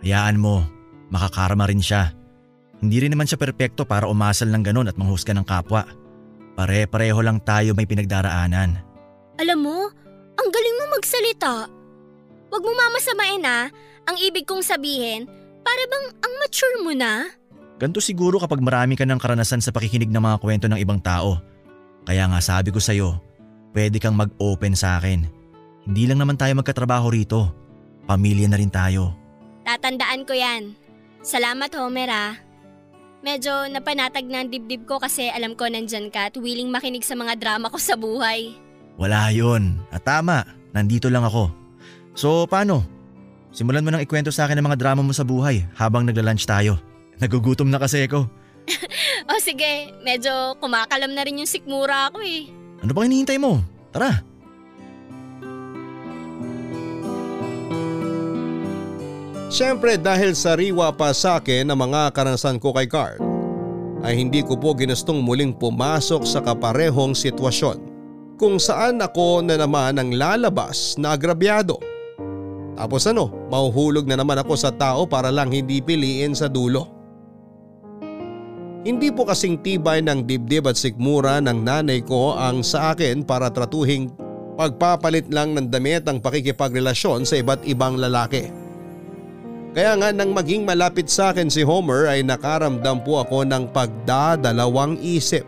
[0.02, 0.66] Hayaan mo,
[1.14, 2.18] makakarma rin siya.
[2.78, 5.86] Hindi rin naman siya perpekto para umasal ng ganun at manghusga ng kapwa.
[6.58, 8.78] Pare-pareho lang tayo may pinagdaraanan.
[9.38, 9.78] Alam mo,
[10.38, 11.70] ang galing mo magsalita.
[12.50, 13.66] Huwag mo mamasamain ah.
[14.08, 15.28] Ang ibig kong sabihin,
[15.66, 17.28] para bang ang mature mo na?
[17.78, 21.38] Ganto siguro kapag marami ka ng karanasan sa pakikinig ng mga kwento ng ibang tao.
[22.08, 23.20] Kaya nga sabi ko sa'yo,
[23.76, 25.28] pwede kang mag-open sa akin.
[25.86, 27.52] Hindi lang naman tayo magkatrabaho rito.
[28.08, 29.14] Pamilya na rin tayo.
[29.68, 30.74] Tatandaan ko yan.
[31.20, 32.47] Salamat Homer ah.
[33.26, 37.18] Medyo napanatag na ang dibdib ko kasi alam ko nandyan ka at willing makinig sa
[37.18, 38.54] mga drama ko sa buhay.
[38.98, 39.82] Wala yun.
[39.90, 41.50] At tama, nandito lang ako.
[42.14, 42.86] So paano?
[43.50, 46.78] Simulan mo nang ikwento sa akin ang mga drama mo sa buhay habang nagla-lunch tayo.
[47.18, 48.30] Nagugutom na kasi ako.
[49.28, 52.48] O sige, medyo kumakalam na rin yung sikmura ako eh.
[52.80, 53.60] Ano bang hinihintay mo?
[53.92, 54.24] Tara.
[59.48, 63.16] Siyempre dahil sariwa pa sa akin ang mga karanasan ko kay Carl
[64.04, 67.80] ay hindi ko po ginustong muling pumasok sa kaparehong sitwasyon
[68.36, 71.80] kung saan ako na naman ang lalabas na agrabyado.
[72.78, 76.94] Tapos ano, mahuhulog na naman ako sa tao para lang hindi piliin sa dulo.
[78.86, 83.50] Hindi po kasing tibay ng dibdib at sikmura ng nanay ko ang sa akin para
[83.50, 84.14] tratuhing
[84.60, 88.67] pagpapalit lang ng damit ang pakikipagrelasyon sa iba't ibang lalaki.
[89.76, 94.96] Kaya nga nang maging malapit sa akin si Homer ay nakaramdam po ako ng pagdadalawang
[95.04, 95.44] isip.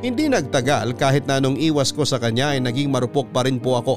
[0.00, 3.80] Hindi nagtagal kahit na nung iwas ko sa kanya ay naging marupok pa rin po
[3.80, 3.96] ako.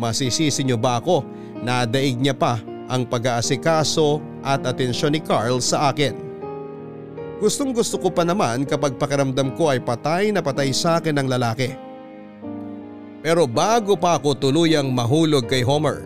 [0.00, 1.22] Masisisi niyo ba ako
[1.60, 2.58] na daig niya pa
[2.90, 6.16] ang pag-aasikaso at atensyon ni Carl sa akin?
[7.40, 11.28] Gustong gusto ko pa naman kapag pakiramdam ko ay patay na patay sa akin ng
[11.30, 11.72] lalaki.
[13.20, 16.04] Pero bago pa ako tuluyang mahulog kay Homer,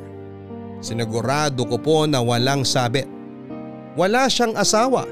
[0.85, 3.09] Sinigurado ko po na walang sabit.
[3.97, 5.09] Wala siyang asawa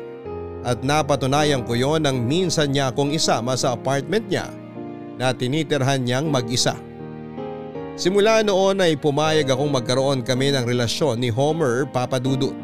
[0.69, 4.53] at napatunayan ko yon nang minsan niya akong isama sa apartment niya
[5.17, 6.77] na tinitirhan niyang mag-isa.
[7.97, 12.57] Simula noon ay pumayag akong magkaroon kami ng relasyon ni Homer Papadudut.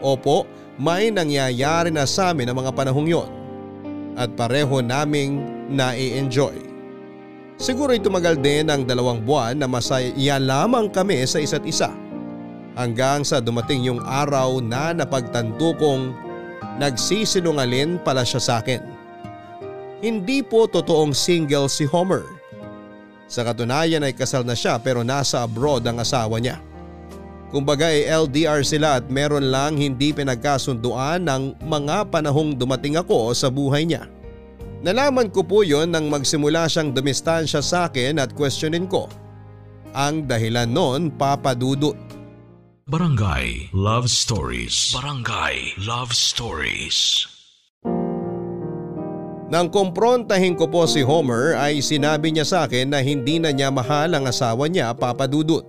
[0.00, 0.48] Opo,
[0.80, 3.30] may nangyayari na sa amin ang mga panahong yon
[4.16, 6.67] at pareho naming na-enjoy.
[7.58, 11.90] Siguro ay tumagal din ang dalawang buwan na masaya lamang kami sa isa't isa.
[12.78, 16.14] Hanggang sa dumating yung araw na napagtanto kong
[16.78, 18.78] nagsisinungalin pala siya sa akin.
[19.98, 22.22] Hindi po totoong single si Homer.
[23.26, 26.62] Sa katunayan ay kasal na siya pero nasa abroad ang asawa niya.
[27.50, 33.50] Kumbaga ay LDR sila at meron lang hindi pinagkasunduan ng mga panahong dumating ako sa
[33.50, 34.06] buhay niya.
[34.78, 39.10] Nalaman ko po yon nang magsimula siyang dumistansya sa akin at questionin ko.
[39.90, 41.98] Ang dahilan noon papadudot.
[42.86, 44.94] Barangay Love Stories.
[44.94, 47.26] Barangay Love Stories.
[49.50, 53.74] Nang kumprontahin ko po si Homer ay sinabi niya sa akin na hindi na niya
[53.74, 55.66] mahal ang asawa niya papadudot.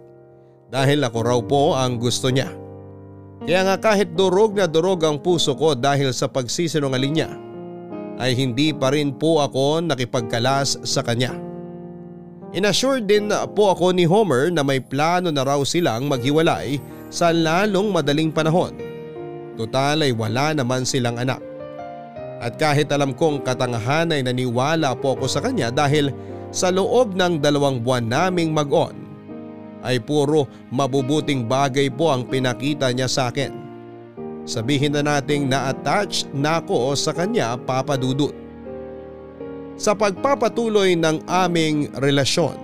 [0.70, 2.54] Dahil ako raw po ang gusto niya.
[3.42, 7.49] Kaya nga kahit durog na durog ang puso ko dahil sa pagsisinungaling niya
[8.20, 11.32] ay hindi pa rin po ako nakipagkalas sa kanya.
[12.52, 17.94] Inassure din po ako ni Homer na may plano na raw silang maghiwalay sa lalong
[17.94, 18.76] madaling panahon.
[19.56, 21.40] Total ay wala naman silang anak.
[22.40, 26.10] At kahit alam kong katangahan ay naniwala po ako sa kanya dahil
[26.50, 28.96] sa loob ng dalawang buwan naming mag-on
[29.86, 33.69] ay puro mabubuting bagay po ang pinakita niya sa akin.
[34.50, 38.34] Sabihin na nating na-attach na ako sa kanya papadudot.
[39.78, 42.58] Sa pagpapatuloy ng aming relasyon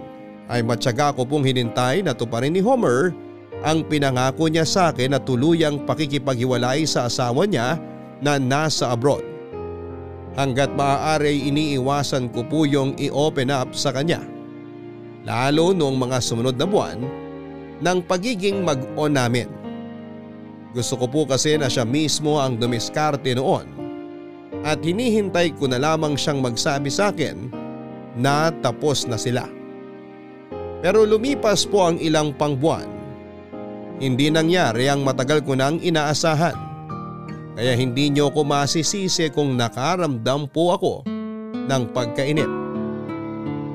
[0.49, 3.13] ay matyaga ko pong hinintay na tuparin ni Homer
[3.61, 7.77] ang pinangako niya sa akin na tuluyang pakikipaghiwalay sa asawa niya
[8.17, 9.21] na nasa abroad.
[10.33, 14.25] Hanggat maaari iniiwasan ko po yung i-open up sa kanya.
[15.21, 16.97] Lalo noong mga sumunod na buwan
[17.79, 19.64] ng pagiging mag-on namin.
[20.75, 23.63] Gusto ko po kasi na siya mismo ang dumiskarte noon
[24.67, 27.47] at hinihintay ko na lamang siyang magsabi sa akin
[28.19, 29.47] na tapos na sila.
[30.83, 32.91] Pero lumipas po ang ilang pangbuwan.
[34.03, 36.59] Hindi nangyari ang matagal ko nang inaasahan.
[37.55, 40.93] Kaya hindi niyo ko masisisi kung nakaramdam po ako
[41.55, 42.51] ng pagkainip.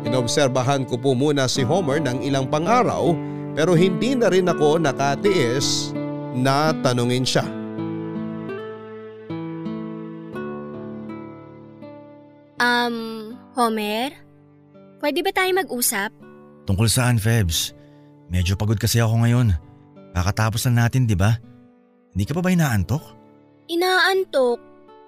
[0.04, 3.16] Inobserbahan ko po muna si Homer ng ilang pang-araw
[3.56, 5.96] pero hindi na rin ako nakatiis
[6.34, 7.44] na tanungin siya.
[12.60, 14.12] Um, Homer?
[15.00, 16.12] Pwede ba tayo mag-usap?
[16.68, 17.72] Tungkol saan, Febs?
[18.28, 19.56] Medyo pagod kasi ako ngayon.
[20.12, 21.40] Kakatapos lang natin, di ba?
[22.12, 23.02] Hindi ka pa ba inaantok?
[23.70, 24.60] Inaantok.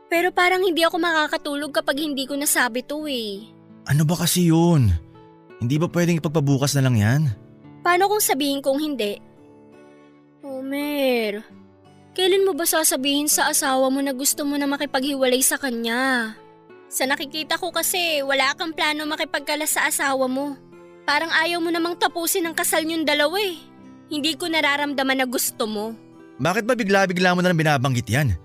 [0.09, 3.49] Pero parang hindi ako makakatulog kapag hindi ko nasabi to eh.
[3.89, 4.93] Ano ba kasi yun?
[5.59, 7.23] Hindi ba pwedeng ipagpabukas na lang yan?
[7.83, 9.19] Paano kung sabihin kong hindi?
[10.53, 11.41] Homer,
[12.13, 16.37] kailan mo ba sasabihin sa asawa mo na gusto mo na makipaghiwalay sa kanya?
[16.93, 20.53] Sa nakikita ko kasi wala kang plano makipagkalas sa asawa mo.
[21.09, 23.57] Parang ayaw mo namang tapusin ang kasal niyong dalawa eh.
[24.13, 25.97] Hindi ko nararamdaman na gusto mo.
[26.37, 28.37] Bakit ba bigla-bigla mo na lang binabanggit yan?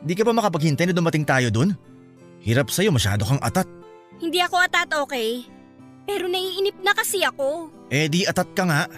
[0.00, 1.76] Di ka pa makapaghintay na dumating tayo dun?
[2.40, 3.68] Hirap sa'yo, masyado kang atat.
[4.16, 5.44] Hindi ako atat, okay?
[6.08, 7.68] Pero naiinip na kasi ako.
[7.92, 8.88] Eh di atat ka nga.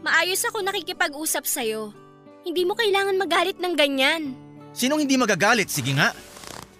[0.00, 2.05] Maayos ako nakikipag-usap sa'yo.
[2.46, 4.30] Hindi mo kailangan magalit ng ganyan.
[4.70, 5.66] Sinong hindi magagalit?
[5.66, 6.14] Sige nga.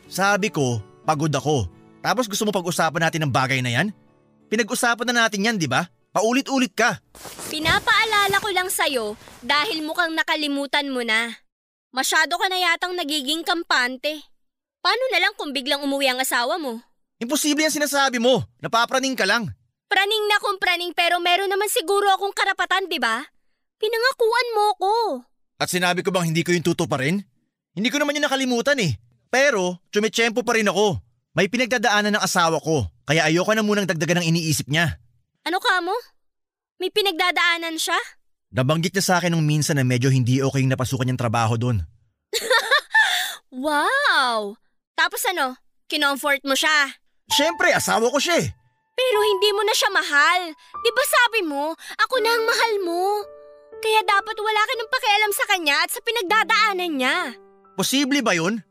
[0.07, 1.67] Sabi ko, pagod ako.
[1.99, 3.91] Tapos gusto mo pag-usapan natin ng bagay na yan?
[4.47, 5.91] Pinag-usapan na natin yan, di ba?
[6.15, 7.03] Paulit-ulit ka.
[7.51, 11.35] Pinapaalala ko lang sa'yo dahil mukhang nakalimutan mo na.
[11.91, 14.23] Masyado ka na yatang nagiging kampante.
[14.79, 16.79] Paano na lang kung biglang umuwi ang asawa mo?
[17.19, 18.47] Imposible yan sinasabi mo.
[18.63, 19.51] Napapraning ka lang.
[19.91, 23.19] Praning na kung praning pero meron naman siguro akong karapatan, di ba?
[23.83, 24.95] Pinangakuan mo ko.
[25.57, 27.25] At sinabi ko bang hindi ko yung tuto pa rin?
[27.73, 28.97] Hindi ko naman yung nakalimutan eh.
[29.33, 31.01] Pero, tsumechempo pa rin ako.
[31.37, 34.97] May pinagdadaanan ng asawa ko, kaya ayoko na munang dagdagan ng iniisip niya.
[35.45, 35.93] Ano ka mo?
[36.81, 37.97] May pinagdadaanan siya?
[38.53, 41.85] Nabanggit niya sa akin nung minsan na medyo hindi okay yung napasukan niyang trabaho doon.
[43.57, 44.61] Wow!
[44.93, 45.57] Tapos ano?
[45.89, 46.93] Kinomfort mo siya.
[47.33, 48.49] Siyempre, asawa ko siya eh.
[48.97, 50.53] Pero hindi mo na siya mahal.
[50.57, 53.01] Di ba sabi mo, ako na ang mahal mo?
[53.81, 57.17] Kaya dapat wala ka ng pakialam sa kanya at sa pinagdadaanan niya.
[57.77, 58.65] Posible ba yun?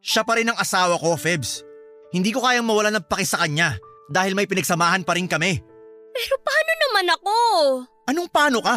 [0.00, 1.64] Siya pa rin ang asawa ko, Febs.
[2.10, 3.76] Hindi ko kayang mawala ng paki sa kanya
[4.10, 5.60] dahil may pinagsamahan pa rin kami.
[6.10, 7.36] Pero paano naman ako?
[8.10, 8.76] Anong paano ka?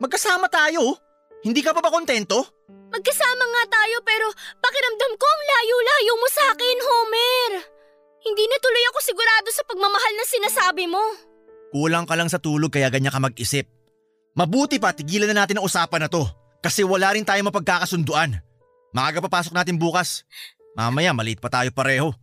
[0.00, 0.96] Magkasama tayo.
[1.44, 2.42] Hindi ka pa ba kontento?
[2.92, 4.28] Magkasama nga tayo pero
[4.60, 7.50] pakiramdam ko ang layo-layo mo sa akin, Homer.
[8.22, 11.02] Hindi na tuloy ako sigurado sa pagmamahal na sinasabi mo.
[11.72, 13.71] Kulang ka lang sa tulog kaya ganyan ka mag-isip.
[14.32, 16.24] Mabuti pa tigilan na natin ang usapan na to
[16.64, 18.40] kasi wala rin tayo mapagkakasunduan.
[18.96, 20.24] Maaga papasok natin bukas.
[20.72, 22.16] Mamaya maliit pa tayo pareho.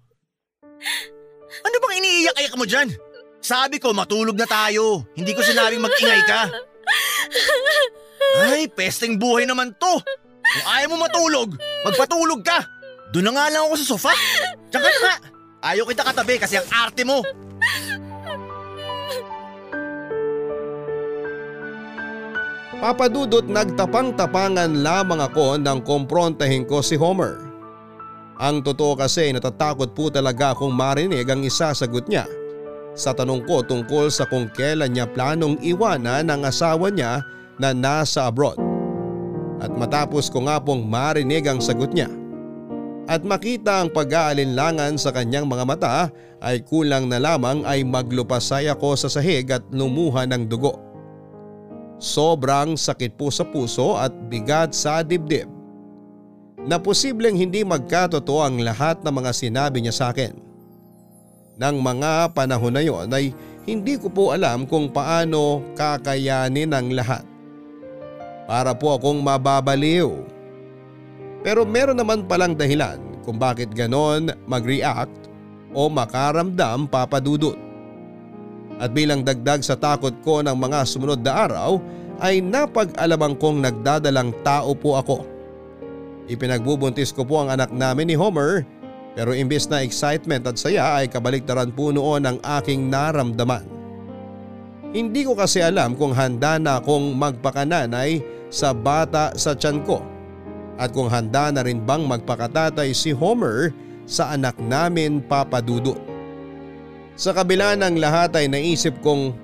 [1.66, 2.90] Ano bang iniiyak-iyak mo dyan?
[3.42, 5.06] Sabi ko matulog na tayo.
[5.14, 6.42] Hindi ko sinabing mag-ingay ka.
[8.46, 9.94] Ay, pesteng buhay naman to.
[10.50, 11.50] Kung ayaw mo matulog,
[11.86, 12.66] magpatulog ka.
[13.14, 14.14] Doon na nga lang ako sa sofa.
[14.70, 15.16] Tsaka na nga.
[15.74, 17.22] Ayaw kita katabi kasi ang arte mo.
[22.80, 27.36] Papadudot nagtapang-tapangan lamang ako nang komprontahin ko si Homer.
[28.40, 32.24] Ang totoo kasi natatakot po talaga akong marinig ang isasagot niya
[32.96, 37.20] sa tanong ko tungkol sa kung kailan niya planong iwanan ang asawa niya
[37.60, 38.56] na nasa abroad.
[39.60, 42.08] At matapos ko nga pong marinig ang sagot niya
[43.12, 45.96] at makita ang pag-aalinlangan sa kanyang mga mata
[46.40, 50.89] ay kulang na lamang ay maglupasay ako sa sahig at lumuha ng dugo.
[52.00, 55.52] Sobrang sakit po sa puso at bigat sa dibdib.
[56.64, 60.32] Na posibleng hindi magkatotoo ang lahat ng mga sinabi niya sa akin.
[61.60, 63.36] Nang mga panahon na yon ay
[63.68, 67.28] hindi ko po alam kung paano kakayanin ang lahat.
[68.48, 70.24] Para po akong mababaliw.
[71.44, 75.30] Pero meron naman palang dahilan kung bakit ganon mag-react
[75.76, 77.69] o makaramdam papadudot.
[78.80, 81.84] At bilang dagdag sa takot ko ng mga sumunod na araw
[82.24, 85.28] ay napag-alamang kong nagdadalang tao po ako.
[86.32, 88.64] Ipinagbubuntis ko po ang anak namin ni Homer
[89.20, 93.68] pero imbes na excitement at saya ay kabaliktaran po noon ang aking naramdaman.
[94.96, 100.02] Hindi ko kasi alam kung handa na akong magpakananay sa bata sa tiyan ko
[100.80, 103.76] at kung handa na rin bang magpakatatay si Homer
[104.08, 106.09] sa anak namin papadudot.
[107.20, 109.36] Sa kabila ng lahat ay naisip kong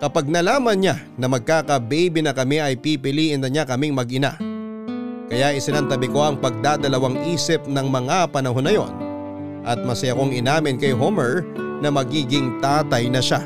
[0.00, 4.40] kapag nalaman niya na magkaka-baby na kami ay pipiliin na niya kaming mag-ina.
[5.28, 8.92] Kaya isinantabi ko ang pagdadalawang isip ng mga panahon na yon
[9.60, 11.44] at masaya kong inamin kay Homer
[11.84, 13.44] na magiging tatay na siya.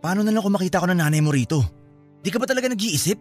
[0.00, 1.60] Paano na lang kung makita ko ng nanay mo rito?
[2.24, 3.20] Di ka ba talaga nag-iisip?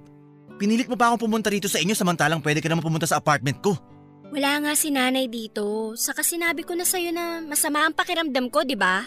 [0.55, 3.59] Pinilit mo pa akong pumunta rito sa inyo samantalang pwede ka naman pumunta sa apartment
[3.59, 3.90] ko.
[4.31, 5.91] Wala nga si nanay dito.
[5.99, 9.03] Saka sinabi ko na sa'yo na masama ang pakiramdam ko, di ba?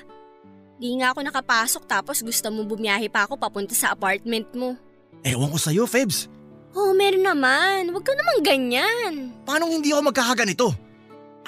[0.76, 4.76] Di nga ako nakapasok tapos gusto mo bumiyahe pa ako papunta sa apartment mo.
[5.24, 6.28] Ewan ko sa'yo, Febs.
[6.76, 9.12] Homer naman, huwag ka naman ganyan.
[9.48, 10.68] Paano hindi ako magkakaganito?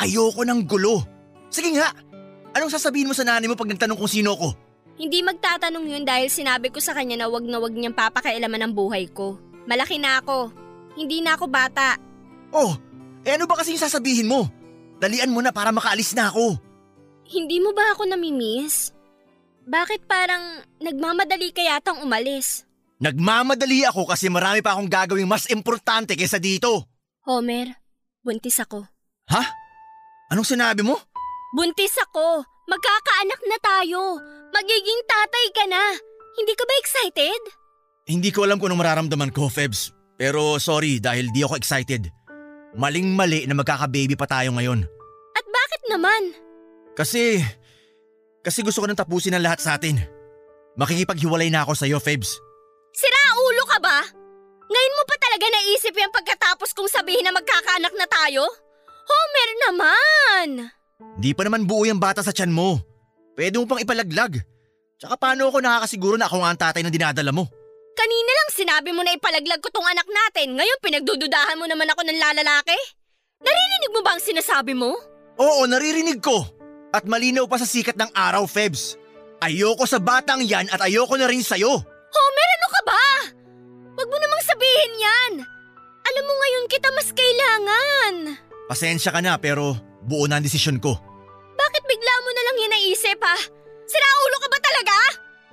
[0.00, 1.04] Ayoko ng gulo.
[1.52, 1.92] Sige nga,
[2.56, 4.56] anong sasabihin mo sa nanay mo pag nagtanong kung sino ko?
[4.96, 8.72] Hindi magtatanong yun dahil sinabi ko sa kanya na wag na wag niyang papakailaman ang
[8.72, 9.36] buhay ko.
[9.68, 10.48] Malaki na ako.
[10.96, 12.00] Hindi na ako bata.
[12.56, 12.72] Oh,
[13.26, 14.46] eh ano ba kasi yung sasabihin mo?
[15.02, 16.56] Dalian mo na para makaalis na ako.
[17.26, 18.94] Hindi mo ba ako namimiss?
[19.66, 22.62] Bakit parang nagmamadali ka yatang umalis?
[23.02, 26.86] Nagmamadali ako kasi marami pa akong gagawing mas importante kaysa dito.
[27.26, 27.74] Homer,
[28.22, 28.86] buntis ako.
[29.26, 29.42] Ha?
[30.30, 30.94] Anong sinabi mo?
[31.52, 32.46] Buntis ako!
[32.70, 34.00] Magkakaanak na tayo!
[34.54, 35.82] Magiging tatay ka na!
[36.38, 37.42] Hindi ka ba excited?
[38.06, 39.90] Hindi ko alam kung anong mararamdaman ko, Febs.
[40.16, 42.08] Pero sorry dahil di ako excited.
[42.76, 44.84] Maling-mali na magkaka-baby pa tayo ngayon.
[45.32, 46.22] At bakit naman?
[46.92, 47.40] Kasi,
[48.44, 49.96] kasi gusto ko nang tapusin ang lahat sa atin.
[50.76, 52.36] Makikipaghiwalay na ako sa iyo, Febs.
[52.92, 54.04] Sira ulo ka ba?
[54.66, 58.44] Ngayon mo pa talaga naisip yan pagkatapos kong sabihin na magkakaanak na tayo?
[59.06, 60.46] Homer naman!
[61.16, 62.76] Di pa naman buo yung bata sa tiyan mo.
[63.36, 64.40] Pwede mo pang ipalaglag.
[64.96, 67.48] Tsaka paano ako nakakasiguro na ako nga ang tatay na dinadala mo?
[67.96, 70.52] Kanina lang sinabi mo na ipalaglag ko tong anak natin.
[70.52, 72.76] Ngayon pinagdududahan mo naman ako ng lalalaki?
[73.40, 74.92] Naririnig mo ba ang sinasabi mo?
[75.40, 76.44] Oo, naririnig ko.
[76.92, 79.00] At malinaw pa sa sikat ng araw, Febs.
[79.40, 81.72] Ayoko sa batang yan at ayoko na rin sa'yo.
[82.12, 83.02] Homer, ano ka ba?
[83.96, 85.32] Huwag mo namang sabihin yan.
[86.06, 88.14] Alam mo ngayon kita mas kailangan.
[88.68, 90.96] Pasensya ka na pero buo na ang desisyon ko.
[91.56, 93.36] Bakit bigla mo na lang yan naisip ha?
[93.88, 94.96] Sira ulo ka ba talaga?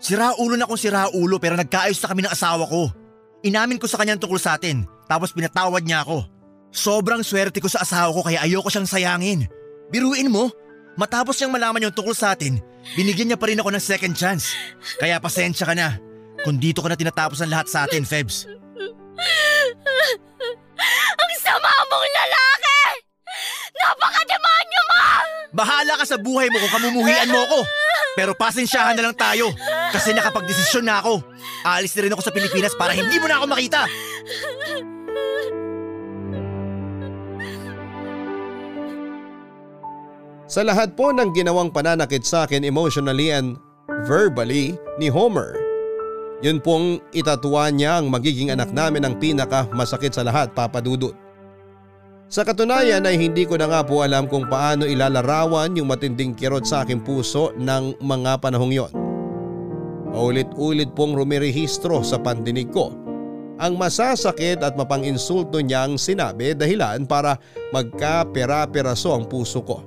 [0.04, 2.92] Sira ulo na kung sira ulo pero nagkaayos na kami ng asawa ko.
[3.40, 6.28] Inamin ko sa kanya tungkol sa atin tapos pinatawad niya ako.
[6.76, 9.48] Sobrang swerte ko sa asawa ko kaya ayoko siyang sayangin.
[9.96, 10.52] Biruin mo,
[11.00, 12.60] matapos niyang malaman yung tungkol sa atin,
[13.00, 14.52] binigyan niya pa rin ako ng second chance.
[15.00, 15.96] Kaya pasensya ka na.
[16.44, 18.44] Kung dito ka na tinatapos ang lahat sa atin, Febs.
[21.16, 22.80] Ang sama mong lalaki!
[23.80, 25.04] Napakademonyo mo!
[25.56, 27.83] Bahala ka sa buhay mo kung kamumuhian mo ako.
[28.14, 29.50] Pero pasensyahan na lang tayo
[29.90, 31.26] kasi nakapagdesisyon na ako.
[31.66, 33.90] Aalis na rin ako sa Pilipinas para hindi mo na ako makita.
[40.46, 43.58] Sa lahat po ng ginawang pananakit sa akin emotionally and
[44.06, 45.58] verbally ni Homer,
[46.46, 51.23] yun pong itatuwa niya ang magiging anak namin ang pinaka masakit sa lahat papadudot.
[52.32, 56.66] Sa katunayan ay hindi ko na nga po alam kung paano ilalarawan yung matinding kirot
[56.66, 58.94] sa aking puso ng mga panahong yon.
[60.14, 62.94] Paulit-ulit pong rumirehistro sa pandinig ko
[63.58, 67.38] ang masasakit at mapang-insulto niyang sinabi dahilan para
[67.70, 69.86] magkapera-peraso ang puso ko.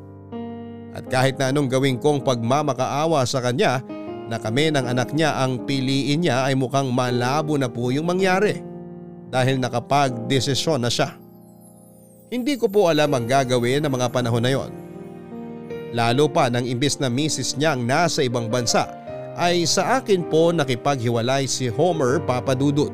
[0.97, 3.85] At kahit na anong gawin kong pagmamakaawa sa kanya
[4.31, 8.63] na kami ng anak niya ang piliin niya ay mukhang malabo na po yung mangyari
[9.29, 11.26] dahil nakapag-desisyon na siya.
[12.27, 14.71] Hindi ko po alam ang gagawin ng mga panahon na yon.
[15.95, 18.91] Lalo pa nang imbis na misis niyang nasa ibang bansa
[19.39, 22.91] ay sa akin po nakipaghiwalay si Homer Papadudut.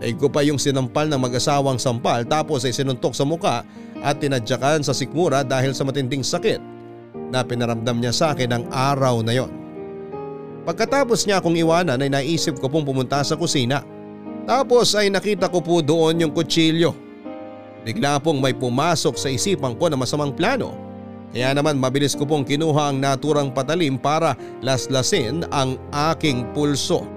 [0.00, 3.68] Ay ko pa yung sinampal ng mag-asawang sampal tapos ay sinuntok sa muka
[4.00, 6.58] at tinadyakan sa sikmura dahil sa matinding sakit
[7.28, 9.52] na pinaramdam niya sa akin ang araw na yon.
[10.64, 13.84] Pagkatapos niya akong iwanan ay naisip ko pong pumunta sa kusina.
[14.48, 17.11] Tapos ay nakita ko po doon yung kutsilyo.
[17.82, 20.74] Bigla pong may pumasok sa isipan ko na masamang plano.
[21.32, 25.80] Kaya naman mabilis ko pong kinuha ang naturang patalim para laslasin ang
[26.12, 27.08] aking pulso.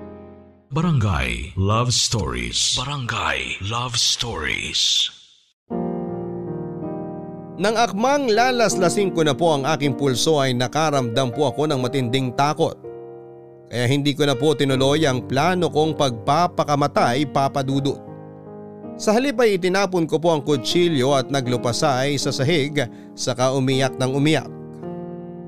[0.71, 2.79] Barangay Love Stories.
[2.79, 5.11] Barangay Love Stories.
[7.55, 12.33] Nang akmang lalaslasin ko na po ang aking pulso ay nakaramdam po ako ng matinding
[12.35, 12.75] takot.
[13.71, 18.14] Kaya hindi ko na po tinuloy ang plano kong pagpapakamatay papadudot.
[18.95, 22.79] Sa halip ay itinapon ko po ang kutsilyo at naglupasay sa sahig
[23.11, 24.47] saka umiyak ng umiyak.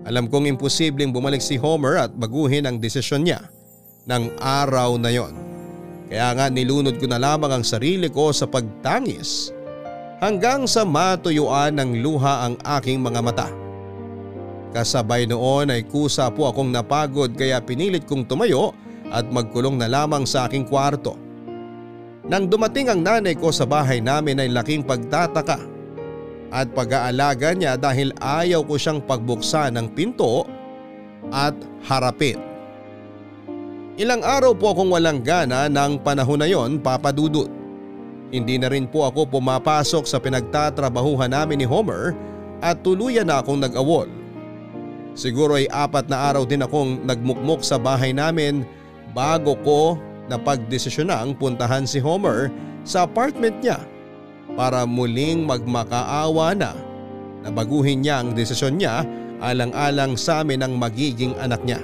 [0.04, 3.48] Alam kong imposibleng bumalik si Homer at baguhin ang desisyon niya
[4.04, 5.32] ng araw na yon.
[6.12, 9.56] Kaya nga nilunod ko na lamang ang sarili ko sa pagtangis
[10.20, 13.48] hanggang sa matuyuan ng luha ang aking mga mata.
[14.76, 18.76] Kasabay noon ay kusa po akong napagod kaya pinilit kong tumayo
[19.08, 21.27] at magkulong na lamang sa aking kwarto.
[22.28, 25.64] Nang dumating ang nanay ko sa bahay namin ay laking pagtataka
[26.52, 30.44] at pag-aalaga niya dahil ayaw ko siyang pagbuksan ng pinto
[31.32, 31.56] at
[31.88, 32.40] harapin.
[33.98, 37.50] Ilang araw po akong walang gana ng panahon na yon papadudot.
[38.28, 42.12] Hindi na rin po ako pumapasok sa pinagtatrabahuhan namin ni Homer
[42.60, 44.12] at tuluyan na akong nag-awol.
[45.16, 48.68] Siguro ay apat na araw din akong nagmukmok sa bahay namin
[49.16, 49.98] bago ko
[50.28, 52.52] napagdesisyonang puntahan si Homer
[52.88, 53.80] sa apartment niya
[54.56, 56.72] para muling magmakaawa na
[57.44, 59.04] na baguhin niya ang desisyon niya
[59.40, 61.82] alang-alang sa amin ang magiging anak niya.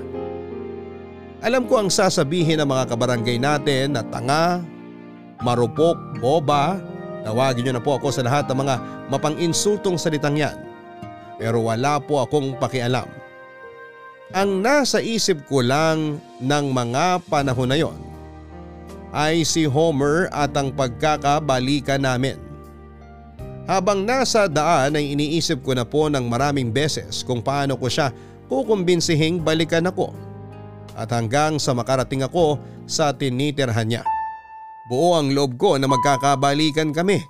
[1.44, 4.64] Alam ko ang sasabihin ng mga kabarangay natin na tanga,
[5.44, 6.80] marupok, boba,
[7.28, 8.76] tawagin niyo na po ako sa lahat ng mga
[9.12, 10.56] mapang-insultong salitang yan.
[11.36, 13.06] Pero wala po akong pakialam.
[14.34, 18.13] Ang nasa isip ko lang ng mga panahon na yon
[19.14, 22.42] ay si Homer at ang pagkakabalikan namin.
[23.64, 28.12] Habang nasa daan ay iniisip ko na po ng maraming beses kung paano ko siya
[28.52, 30.12] kukumbensihing balikan ako.
[30.94, 34.04] At hanggang sa makarating ako sa tinitirhan niya.
[34.92, 37.24] Buo ang loob ko na magkakabalikan kami.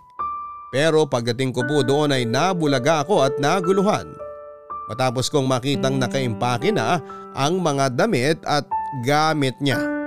[0.73, 4.09] Pero pagdating ko po doon ay nabulaga ako at naguluhan.
[4.89, 6.97] Matapos kong makitang nakaimpake na
[7.38, 8.65] ang mga damit at
[9.05, 10.03] gamit niya.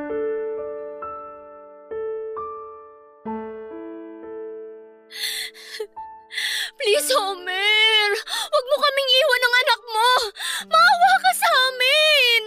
[6.77, 8.11] Please, Homer!
[8.27, 10.11] Huwag mo kaming iwan ng anak mo!
[10.69, 12.43] Maawa ka sa amin!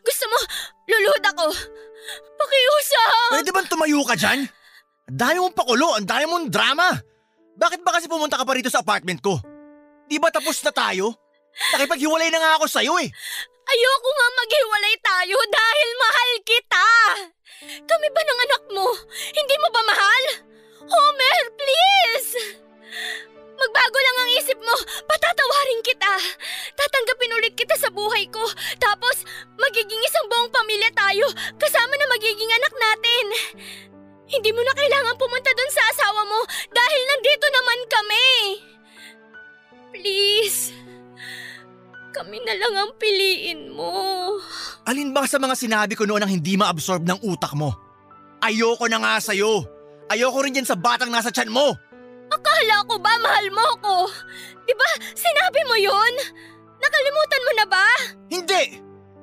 [0.00, 0.38] Gusto mo,
[0.88, 1.46] luluhod ako.
[2.40, 3.30] Pakiusap!
[3.36, 4.48] Pwede bang tumayo ka dyan?
[5.10, 6.88] Ang dami mong pakulo, ang dami mong drama.
[7.60, 9.36] Bakit ba kasi pumunta ka pa rito sa apartment ko?
[10.08, 11.12] Di ba tapos na tayo?
[11.76, 13.10] Nakipaghiwalay na nga ako sa'yo eh.
[13.70, 16.88] Ayoko nga maghiwalay tayo dahil mahal kita!
[17.84, 18.86] Kami ba ng anak mo?
[19.36, 20.24] Hindi mo ba mahal?
[20.90, 22.30] Homer, please!
[23.60, 24.74] Magbago lang ang isip mo,
[25.06, 26.14] patatawarin kita.
[26.74, 28.40] Tatanggapin ulit kita sa buhay ko.
[28.80, 29.22] Tapos,
[29.60, 31.28] magiging isang buong pamilya tayo,
[31.60, 33.24] kasama na magiging anak natin.
[34.30, 38.28] Hindi mo na kailangan pumunta doon sa asawa mo dahil nandito naman kami.
[39.90, 40.72] Please.
[42.10, 43.94] Kami na lang ang piliin mo.
[44.86, 47.74] Alin ba sa mga sinabi ko noon ang hindi ma-absorb ng utak mo?
[48.40, 49.79] Ayoko na nga sa'yo.
[50.10, 51.70] Ayoko rin dyan sa batang nasa tiyan mo.
[52.30, 53.94] Akala ko ba mahal mo ko?
[54.66, 56.14] Di ba sinabi mo yun?
[56.82, 57.86] Nakalimutan mo na ba?
[58.26, 58.62] Hindi!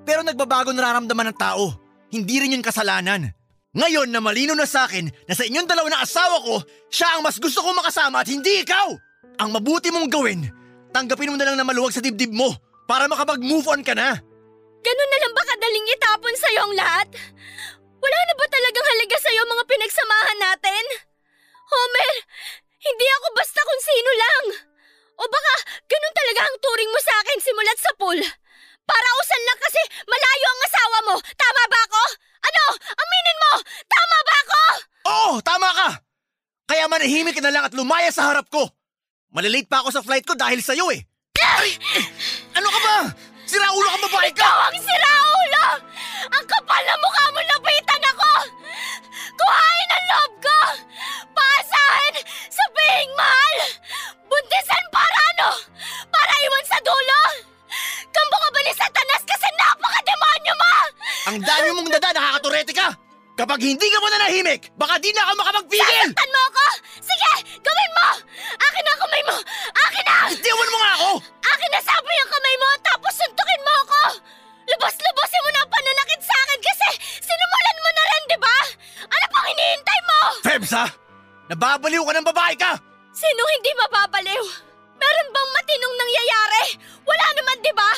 [0.08, 1.76] Pero nagbabago nararamdaman ng tao.
[2.08, 3.36] Hindi rin yun kasalanan.
[3.76, 7.22] Ngayon na malino na sa akin na sa inyong dalawa na asawa ko, siya ang
[7.28, 8.96] mas gusto kong makasama at hindi ikaw!
[9.44, 10.48] Ang mabuti mong gawin,
[10.96, 12.56] tanggapin mo na lang na maluwag sa dibdib mo
[12.88, 14.18] para makapag-move on ka na.
[14.82, 17.08] Ganun na lang ba kadaling itapon sa'yo ang lahat?
[17.98, 20.84] Wala na ba talagang halaga sa'yo mga pinagsamahan natin?
[21.68, 22.14] Homer,
[22.80, 24.46] hindi ako basta kung sino lang.
[25.18, 25.54] O baka
[25.90, 28.20] ganun talaga ang turing mo sa akin simulat sa pool.
[28.88, 31.16] Para usan lang kasi malayo ang asawa mo.
[31.20, 32.04] Tama ba ako?
[32.48, 32.64] Ano?
[32.96, 33.54] Aminin mo!
[33.84, 34.62] Tama ba ako?
[35.08, 35.90] Oo, tama ka!
[36.68, 38.64] Kaya manahimik ka na lang at lumaya sa harap ko.
[39.36, 41.04] Malilate pa ako sa flight ko dahil sa'yo eh.
[41.58, 41.76] Ay!
[42.56, 42.96] Ano ka ba?
[43.44, 44.46] Sira ulo ka babae ka!
[44.46, 45.66] Ikaw ang siraulo!
[46.28, 47.87] Ang kapal na mukha mo lapitan
[48.18, 48.34] ako!
[49.38, 50.60] Kuhain ang loob ko!
[51.38, 52.14] Paasahan!
[52.50, 53.56] Sabihing mahal!
[54.26, 55.50] Buntisan para ano?
[56.10, 57.22] Para iwan sa dulo?
[58.10, 60.74] Kambo ka ba ni Satanas kasi napaka-demonyo mo?
[61.30, 62.90] Ang dami mong dada, nakakaturete ka!
[63.38, 66.10] Kapag hindi ka mo nanahimik, baka di na ako makapagpigil!
[66.10, 66.66] Sasaktan mo ako?
[67.06, 68.10] Sige, gawin mo!
[68.58, 69.38] Akin na kamay mo!
[69.78, 70.18] Akin na!
[70.34, 71.10] Itiwan mo nga ako!
[71.46, 74.02] Akin na sabi ang kamay mo tapos suntukin mo ako!
[74.68, 76.90] Lubos-lubosin mo na ang pananakit sa akin kasi
[77.24, 78.58] sinumulan mo na rin, di ba?
[79.08, 80.20] Ano pang hinihintay mo?
[80.44, 80.86] Febs ha?
[81.48, 82.72] Nababaliw ka ng babae ka!
[83.16, 84.46] Sino hindi mababaliw?
[85.00, 86.64] Meron bang matinong nangyayari?
[87.08, 87.92] Wala naman, di ba?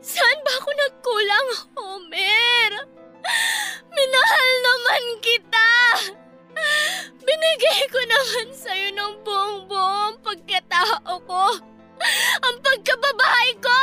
[0.00, 2.72] Saan ba ako nagkulang, Homer?
[3.92, 5.70] Minahal naman kita.
[7.20, 11.44] Binigay ko naman sa'yo ng buong-buong pagkatao ko.
[12.46, 13.80] Ang pagkababae ko.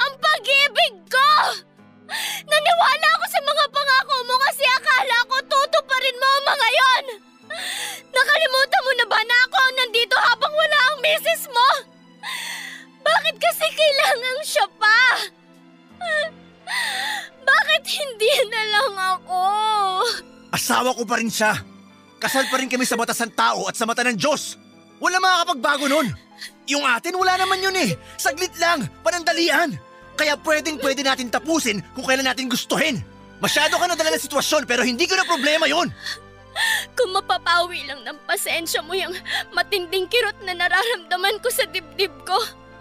[0.00, 1.30] Ang pag-ibig ko.
[2.46, 7.04] Naniwala ako sa mga pangako mo kasi akala ko tutuparin mo mga yon.
[8.14, 11.68] Nakalimutan mo na ba na ako nandito habang wala ang misis mo?
[13.02, 15.00] Bakit kasi kailangan siya pa?
[17.46, 19.42] Bakit hindi na lang ako?
[20.54, 21.54] Asawa ko pa rin siya.
[22.16, 24.56] Kasal pa rin kami sa batas ng tao at sa mata ng Diyos.
[24.98, 26.25] Wala makakapagbago nun.
[26.66, 27.94] Yung atin wala naman yun eh.
[28.18, 29.78] Saglit lang, panandalian.
[30.16, 33.04] Kaya pwedeng pwede natin tapusin kung kailan natin gustuhin.
[33.38, 35.92] Masyado ka nadala ng sitwasyon pero hindi ko na problema yon.
[36.96, 39.12] Kung mapapawi lang ng pasensya mo yung
[39.52, 42.36] matinding kirot na nararamdaman ko sa dibdib ko.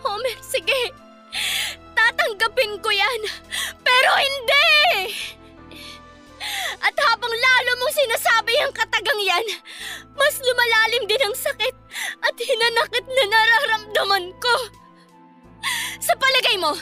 [0.08, 0.96] Homer, sige.
[1.92, 3.22] Tatanggapin ko yan.
[3.84, 4.64] Pero hindi!
[6.82, 9.46] At habang lalo mong sinasabi ang katagang yan,
[10.14, 11.76] mas lumalalim din ang sakit
[12.22, 14.56] at hinanakit na nararamdaman ko.
[15.98, 16.74] Sa palagay mo,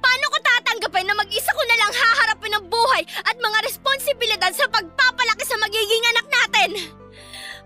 [0.00, 4.68] paano ko tatanggapin na mag-isa ko na lang haharapin ang buhay at mga responsibilidad sa
[4.68, 6.70] pagpapalaki sa magiging anak natin?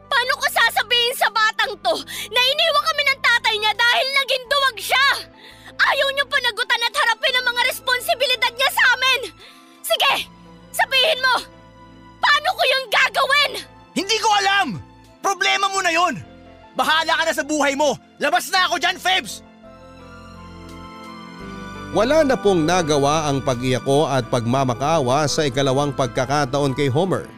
[0.05, 1.95] Paano ko sasabihin sa batang to
[2.30, 5.09] na iniwan kami ng tatay niya dahil naging duwag siya?
[5.74, 9.20] Ayaw niyo panagutan at harapin ang mga responsibilidad niya sa amin!
[9.82, 10.12] Sige,
[10.75, 11.37] sabihin mo!
[12.18, 13.53] Paano ko yung gagawin?
[13.95, 14.68] Hindi ko alam!
[15.22, 16.20] Problema mo na yon.
[16.75, 17.95] Bahala ka na sa buhay mo.
[18.18, 19.41] Labas na ako dyan, Febs!
[21.95, 27.31] Wala na pong nagawa ang pag-iyak ko at pagmamakaawa sa ikalawang pagkakataon kay Homer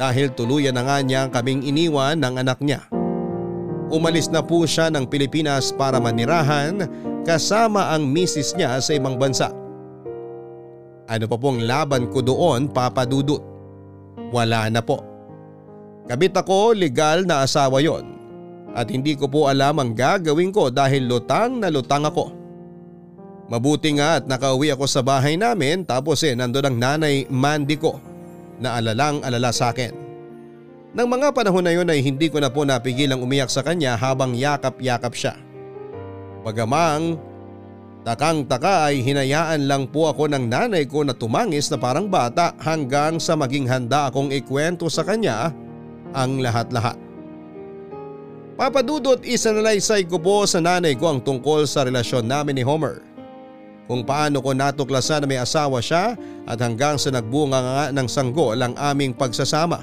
[0.00, 2.80] dahil tuluyan na nga niya kaming iniwan ng anak niya.
[3.92, 6.88] Umalis na po siya ng Pilipinas para manirahan
[7.28, 9.52] kasama ang misis niya sa ibang bansa.
[11.12, 13.44] Ano pa pong laban ko doon papadudot?
[14.32, 15.04] Wala na po.
[16.08, 18.16] Kabit ako legal na asawa yon
[18.72, 22.32] at hindi ko po alam ang gagawin ko dahil lutang na lutang ako.
[23.52, 28.00] Mabuti nga at nakauwi ako sa bahay namin tapos eh nandun ang nanay Mandy ko
[28.56, 29.92] na alalang alala sa akin.
[30.96, 34.32] Nang mga panahon na yun ay hindi ko na po napigilang umiyak sa kanya habang
[34.32, 35.36] yakap-yakap siya.
[36.40, 37.20] Pagamang
[38.02, 42.54] takang taka ay hinayaan lang po ako ng nanay ko na tumangis na parang bata
[42.58, 45.54] hanggang sa maging handa akong ikwento sa kanya
[46.10, 46.98] ang lahat-lahat.
[48.58, 53.00] Papadudot isanalaysay ko po sa nanay ko ang tungkol sa relasyon namin ni Homer.
[53.88, 56.14] Kung paano ko natuklasan na may asawa siya
[56.46, 59.82] at hanggang sa nagbunga nga ng sanggol ang aming pagsasama.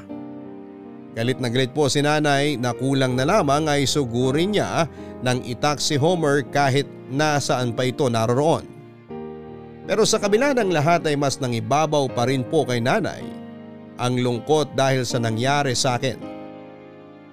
[1.17, 4.87] Galit na galit po si nanay na kulang na lamang ay sugurin niya
[5.25, 8.65] nang itak si Homer kahit nasaan pa ito naroroon.
[9.89, 13.25] Pero sa kabila ng lahat ay mas nangibabaw pa rin po kay nanay
[13.97, 16.21] ang lungkot dahil sa nangyari sa akin.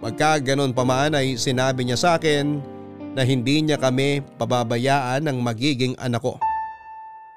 [0.00, 2.60] Pagka ganon pa man ay sinabi niya sa akin
[3.16, 6.36] na hindi niya kami pababayaan ng magiging anak ko.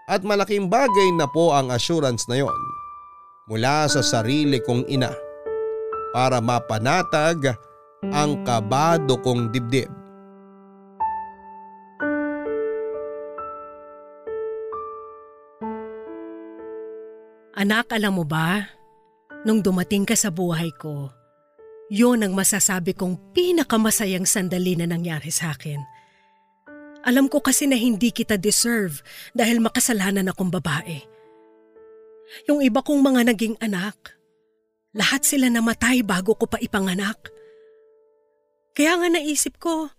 [0.10, 2.60] At malaking bagay na po ang assurance na yon
[3.50, 5.14] mula sa sarili kong ina
[6.14, 7.54] para mapanatag
[8.14, 9.99] ang kabado kong dibdib.
[17.60, 18.72] Anak, alam mo ba?
[19.43, 21.12] Nung dumating ka sa buhay ko,
[21.91, 25.84] yon ang masasabi kong pinakamasayang sandali na nangyari sa akin.
[27.03, 29.03] Alam ko kasi na hindi kita deserve
[29.36, 31.03] dahil makasalanan akong babae.
[32.47, 34.16] Yung iba kong mga naging anak,
[34.95, 37.20] lahat sila namatay bago ko pa ipanganak.
[38.72, 39.91] Kaya nga naisip ko,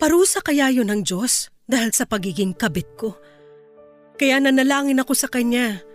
[0.00, 3.20] parusa kaya yun ng Diyos dahil sa pagiging kabit ko.
[4.16, 5.92] Kaya nanalangin ako sa Kanya.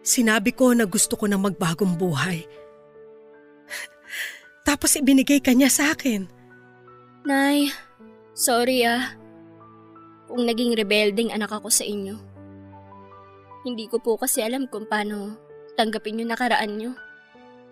[0.00, 2.44] Sinabi ko na gusto ko na magbagong buhay.
[4.68, 6.24] Tapos ibinigay kanya sa akin.
[7.28, 7.68] Nay,
[8.32, 9.12] sorry ah.
[10.24, 12.16] Kung naging rebelding anak ako sa inyo.
[13.60, 15.36] Hindi ko po kasi alam kung paano
[15.76, 16.92] tanggapin yung nakaraan nyo.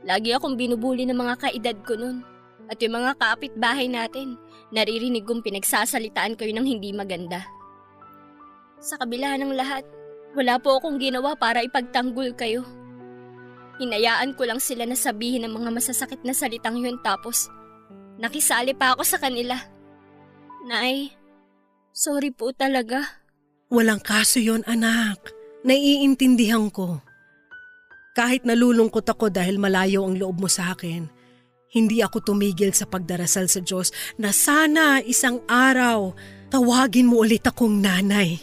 [0.05, 2.21] Lagi akong binubuli ng mga kaedad ko nun.
[2.69, 4.37] At yung mga kapitbahay natin,
[4.69, 7.41] naririnig kong pinagsasalitaan kayo ng hindi maganda.
[8.79, 9.89] Sa kabila ng lahat,
[10.37, 12.67] wala po akong ginawa para ipagtanggol kayo.
[13.79, 17.47] Hinayaan ko lang sila na sabihin ng mga masasakit na salitang yun tapos
[18.19, 19.55] nakisali pa ako sa kanila.
[20.67, 21.15] Nay,
[21.95, 23.07] sorry po talaga.
[23.71, 25.31] Walang kaso yon anak.
[25.63, 26.99] Naiintindihan ko.
[28.19, 31.07] Kahit nalulungkot ako dahil malayo ang loob mo sa akin,
[31.71, 36.17] hindi ako tumigil sa pagdarasal sa Diyos na sana isang araw
[36.51, 38.41] tawagin mo ulit akong nanay.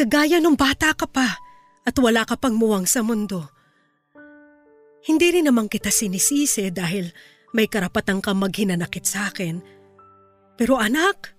[0.00, 1.36] Kagaya nung bata ka pa
[1.84, 3.52] at wala ka pang muwang sa mundo.
[5.04, 7.12] Hindi rin naman kita sinisisi dahil
[7.52, 9.60] may karapatan kang maghinanakit sa akin.
[10.56, 11.36] Pero anak,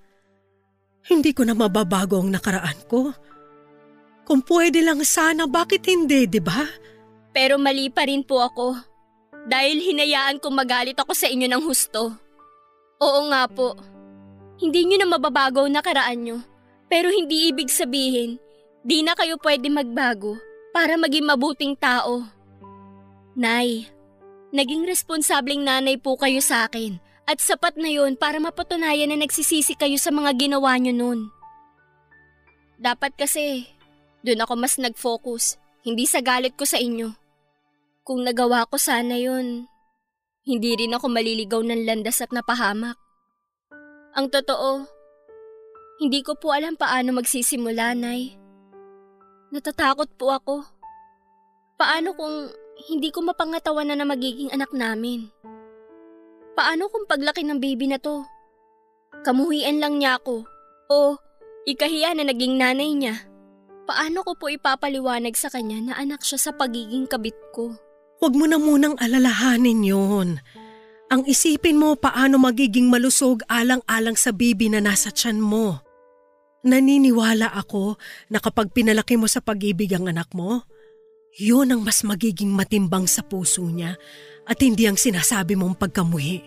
[1.09, 3.09] hindi ko na mababago ang nakaraan ko.
[4.29, 6.61] Kung pwede lang sana, bakit hindi, di ba?
[7.33, 8.77] Pero mali pa rin po ako.
[9.49, 12.13] Dahil hinayaan kong magalit ako sa inyo ng husto.
[13.01, 13.73] Oo nga po.
[14.61, 16.37] Hindi nyo na mababago ang nakaraan nyo.
[16.85, 18.37] Pero hindi ibig sabihin,
[18.81, 20.37] di na kayo pwede magbago
[20.73, 22.25] para maging mabuting tao.
[23.37, 23.87] Nay,
[24.51, 29.77] naging responsableng nanay po kayo sa akin at sapat na yon para mapatunayan na nagsisisi
[29.77, 31.19] kayo sa mga ginawa nyo nun.
[32.81, 33.69] Dapat kasi,
[34.25, 37.13] doon ako mas nag-focus, hindi sa galit ko sa inyo.
[38.01, 39.69] Kung nagawa ko sana yon,
[40.41, 42.97] hindi rin ako maliligaw ng landas at napahamak.
[44.17, 44.89] Ang totoo,
[46.01, 48.40] hindi ko po alam paano magsisimula, Nay.
[49.51, 50.55] Natatakot po ako.
[51.75, 52.47] Paano kung
[52.87, 55.27] hindi ko mapangatawan na na magiging anak namin?
[56.55, 58.23] Paano kung paglaki ng baby na to?
[59.27, 60.47] Kamuhian lang niya ako
[60.87, 61.19] o
[61.67, 63.27] ikahiya na naging nanay niya.
[63.83, 67.75] Paano ko po ipapaliwanag sa kanya na anak siya sa pagiging kabit ko?
[68.23, 70.39] Huwag mo na munang alalahanin yon.
[71.11, 75.83] Ang isipin mo paano magiging malusog alang-alang sa baby na nasa tiyan mo.
[76.61, 77.97] Naniniwala ako
[78.29, 80.61] na kapag pinalaki mo sa pag-ibig ang anak mo,
[81.41, 83.97] yun ang mas magiging matimbang sa puso niya
[84.45, 86.45] at hindi ang sinasabi mong pagkamuhi.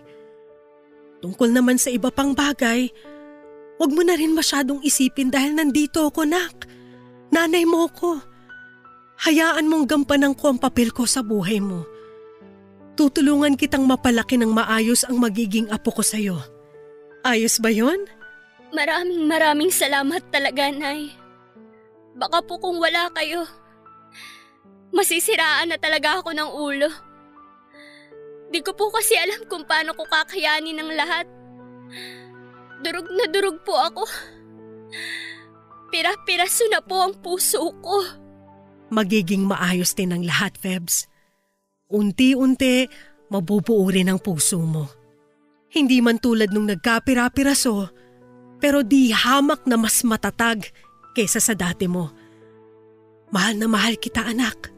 [1.18, 2.92] Tungkol naman sa iba pang bagay,
[3.80, 6.68] huwag mo na rin masyadong isipin dahil nandito ako, nak.
[7.34, 8.20] Nanay mo ko.
[9.24, 11.82] Hayaan mong gampanan ko ang papel ko sa buhay mo.
[12.94, 16.38] Tutulungan kitang mapalaki ng maayos ang magiging apo ko sa'yo.
[17.26, 17.98] Ayos ba yon?
[18.74, 21.14] Maraming maraming salamat talaga, Nay.
[22.18, 23.46] Baka po kung wala kayo,
[24.94, 26.86] Masisiraan na talaga ako ng ulo.
[28.54, 31.26] Di ko po kasi alam kung paano ko kakayanin ang lahat.
[32.78, 34.06] Durog na durog po ako.
[35.90, 38.06] Pira-piraso na po ang puso ko.
[38.94, 41.10] Magiging maayos din ang lahat, Febs.
[41.90, 42.86] Unti-unti,
[43.34, 44.86] mabubuo rin ang puso mo.
[45.74, 47.90] Hindi man tulad nung nagkapira-piraso,
[48.64, 50.72] pero di hamak na mas matatag
[51.12, 52.08] kesa sa dati mo.
[53.28, 54.72] Mahal na mahal kita, anak.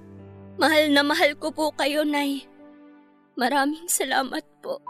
[0.58, 2.50] Mahal na mahal ko po kayo, Nay.
[3.38, 4.82] Maraming salamat po.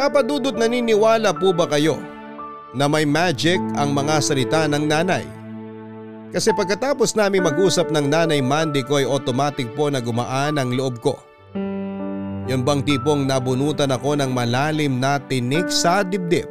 [0.00, 2.00] Papadudot naniniwala po ba kayo
[2.72, 5.35] na may magic ang mga salita ng nanay?
[6.34, 10.98] Kasi pagkatapos namin mag-usap ng nanay Mandy ko ay automatic po na gumaan ang loob
[10.98, 11.14] ko.
[12.46, 16.46] Yung bang tipong nabunutan ako ng malalim na tinik sa dibdib.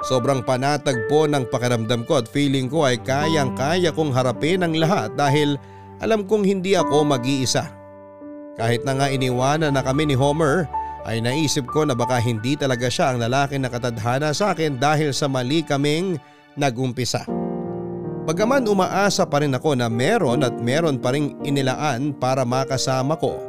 [0.00, 4.72] Sobrang panatag po ng pakiramdam ko at feeling ko ay kayang kaya kong harapin ang
[4.72, 5.60] lahat dahil
[6.00, 7.68] alam kong hindi ako mag-iisa.
[8.56, 10.64] Kahit na nga iniwanan na kami ni Homer
[11.04, 15.12] ay naisip ko na baka hindi talaga siya ang lalaki na katadhana sa akin dahil
[15.16, 16.20] sa mali kaming
[16.60, 17.39] nagumpisa.
[18.20, 23.40] Bagaman umaasa pa rin ako na meron at meron pa rin inilaan para makasama ko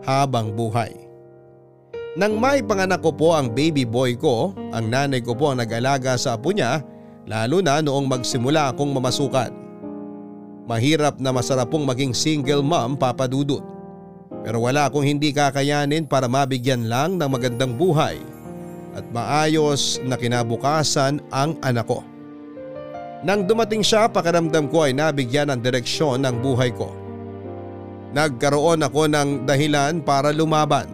[0.00, 1.04] habang buhay.
[2.16, 6.14] Nang may panganak ko po ang baby boy ko, ang nanay ko po ang nag-alaga
[6.16, 6.80] sa apo niya
[7.28, 9.52] lalo na noong magsimula akong mamasukan.
[10.64, 13.60] Mahirap na masarap pong maging single mom papadudot.
[14.40, 18.16] Pero wala akong hindi kakayanin para mabigyan lang ng magandang buhay
[18.96, 22.13] at maayos na kinabukasan ang anak ko.
[23.24, 26.92] Nang dumating siya pakiramdam ko ay nabigyan ng direksyon ng buhay ko.
[28.12, 30.86] Nagkaroon ako ng dahilan para lumaban.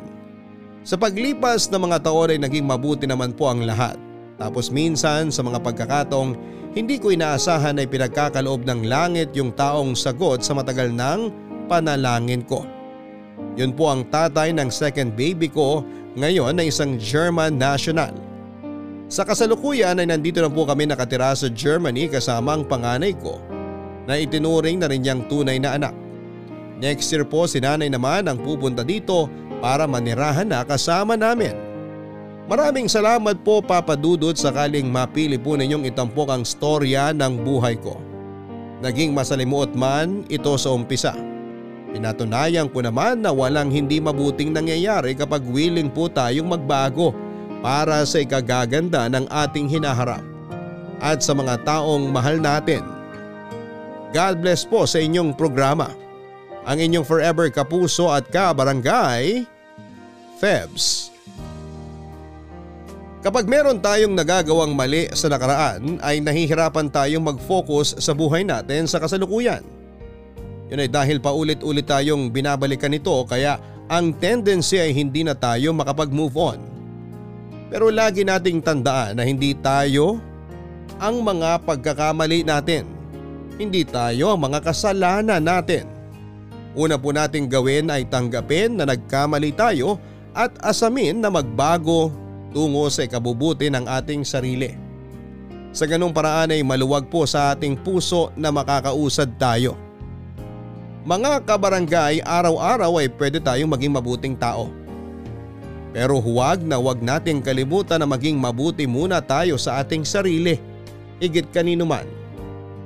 [0.86, 3.98] Sa paglipas ng mga taon ay naging mabuti naman po ang lahat.
[4.38, 6.32] Tapos minsan sa mga pagkakataong
[6.70, 11.34] hindi ko inaasahan ay pinagkakaloob ng langit yung taong sagot sa matagal ng
[11.66, 12.62] panalangin ko.
[13.58, 15.82] Yun po ang tatay ng second baby ko
[16.14, 18.14] ngayon na isang German national.
[19.10, 23.42] Sa kasalukuyan ay nandito na po kami nakatira sa Germany kasama ang panganay ko
[24.06, 25.90] na itinuring na rin niyang tunay na anak.
[26.78, 29.26] Next year po si nanay naman ang pupunta dito
[29.58, 31.58] para manirahan na kasama namin.
[32.46, 37.98] Maraming salamat po Papa Dudut sakaling mapili po ninyong itampok ang storya ng buhay ko.
[38.78, 41.18] Naging masalimuot man ito sa umpisa.
[41.90, 47.10] Pinatunayan ko naman na walang hindi mabuting nangyayari kapag willing po tayong magbago
[47.60, 50.24] para sa ikagaganda ng ating hinaharap
[51.00, 52.84] at sa mga taong mahal natin.
[54.10, 55.92] God bless po sa inyong programa.
[56.66, 59.48] Ang inyong forever kapuso at kabarangay,
[60.36, 61.08] Febs.
[63.20, 68.96] Kapag meron tayong nagagawang mali sa nakaraan ay nahihirapan tayong mag-focus sa buhay natin sa
[68.96, 69.60] kasalukuyan.
[70.72, 73.60] Yun ay dahil paulit-ulit tayong binabalikan ito kaya
[73.92, 76.79] ang tendency ay hindi na tayo makapag-move on.
[77.70, 80.18] Pero lagi nating tandaan na hindi tayo
[80.98, 82.82] ang mga pagkakamali natin.
[83.56, 85.86] Hindi tayo ang mga kasalanan natin.
[86.74, 90.02] Una po nating gawin ay tanggapin na nagkamali tayo
[90.34, 92.10] at asamin na magbago
[92.50, 94.74] tungo sa ikabubuti ng ating sarili.
[95.70, 99.78] Sa ganung paraan ay maluwag po sa ating puso na makakausad tayo.
[101.06, 104.68] Mga kabarangay, araw-araw ay pwede tayong maging mabuting tao.
[105.90, 110.58] Pero huwag na huwag nating kalimutan na maging mabuti muna tayo sa ating sarili.
[111.18, 112.06] Higit kanino man.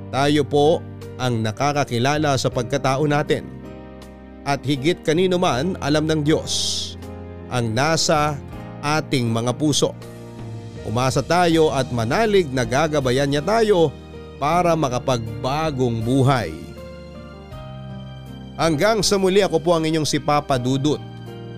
[0.08, 0.80] Tayo po
[1.20, 3.44] ang nakakakilala sa pagkatao natin.
[4.44, 6.52] At higit kanino man alam ng Diyos
[7.52, 8.40] ang nasa
[8.80, 9.92] ating mga puso.
[10.84, 13.88] Umasa tayo at manalig na gagabayan niya tayo
[14.36, 16.52] para makapagbagong buhay.
[18.54, 21.13] Hanggang sa muli ako po ang inyong si Papa Dudut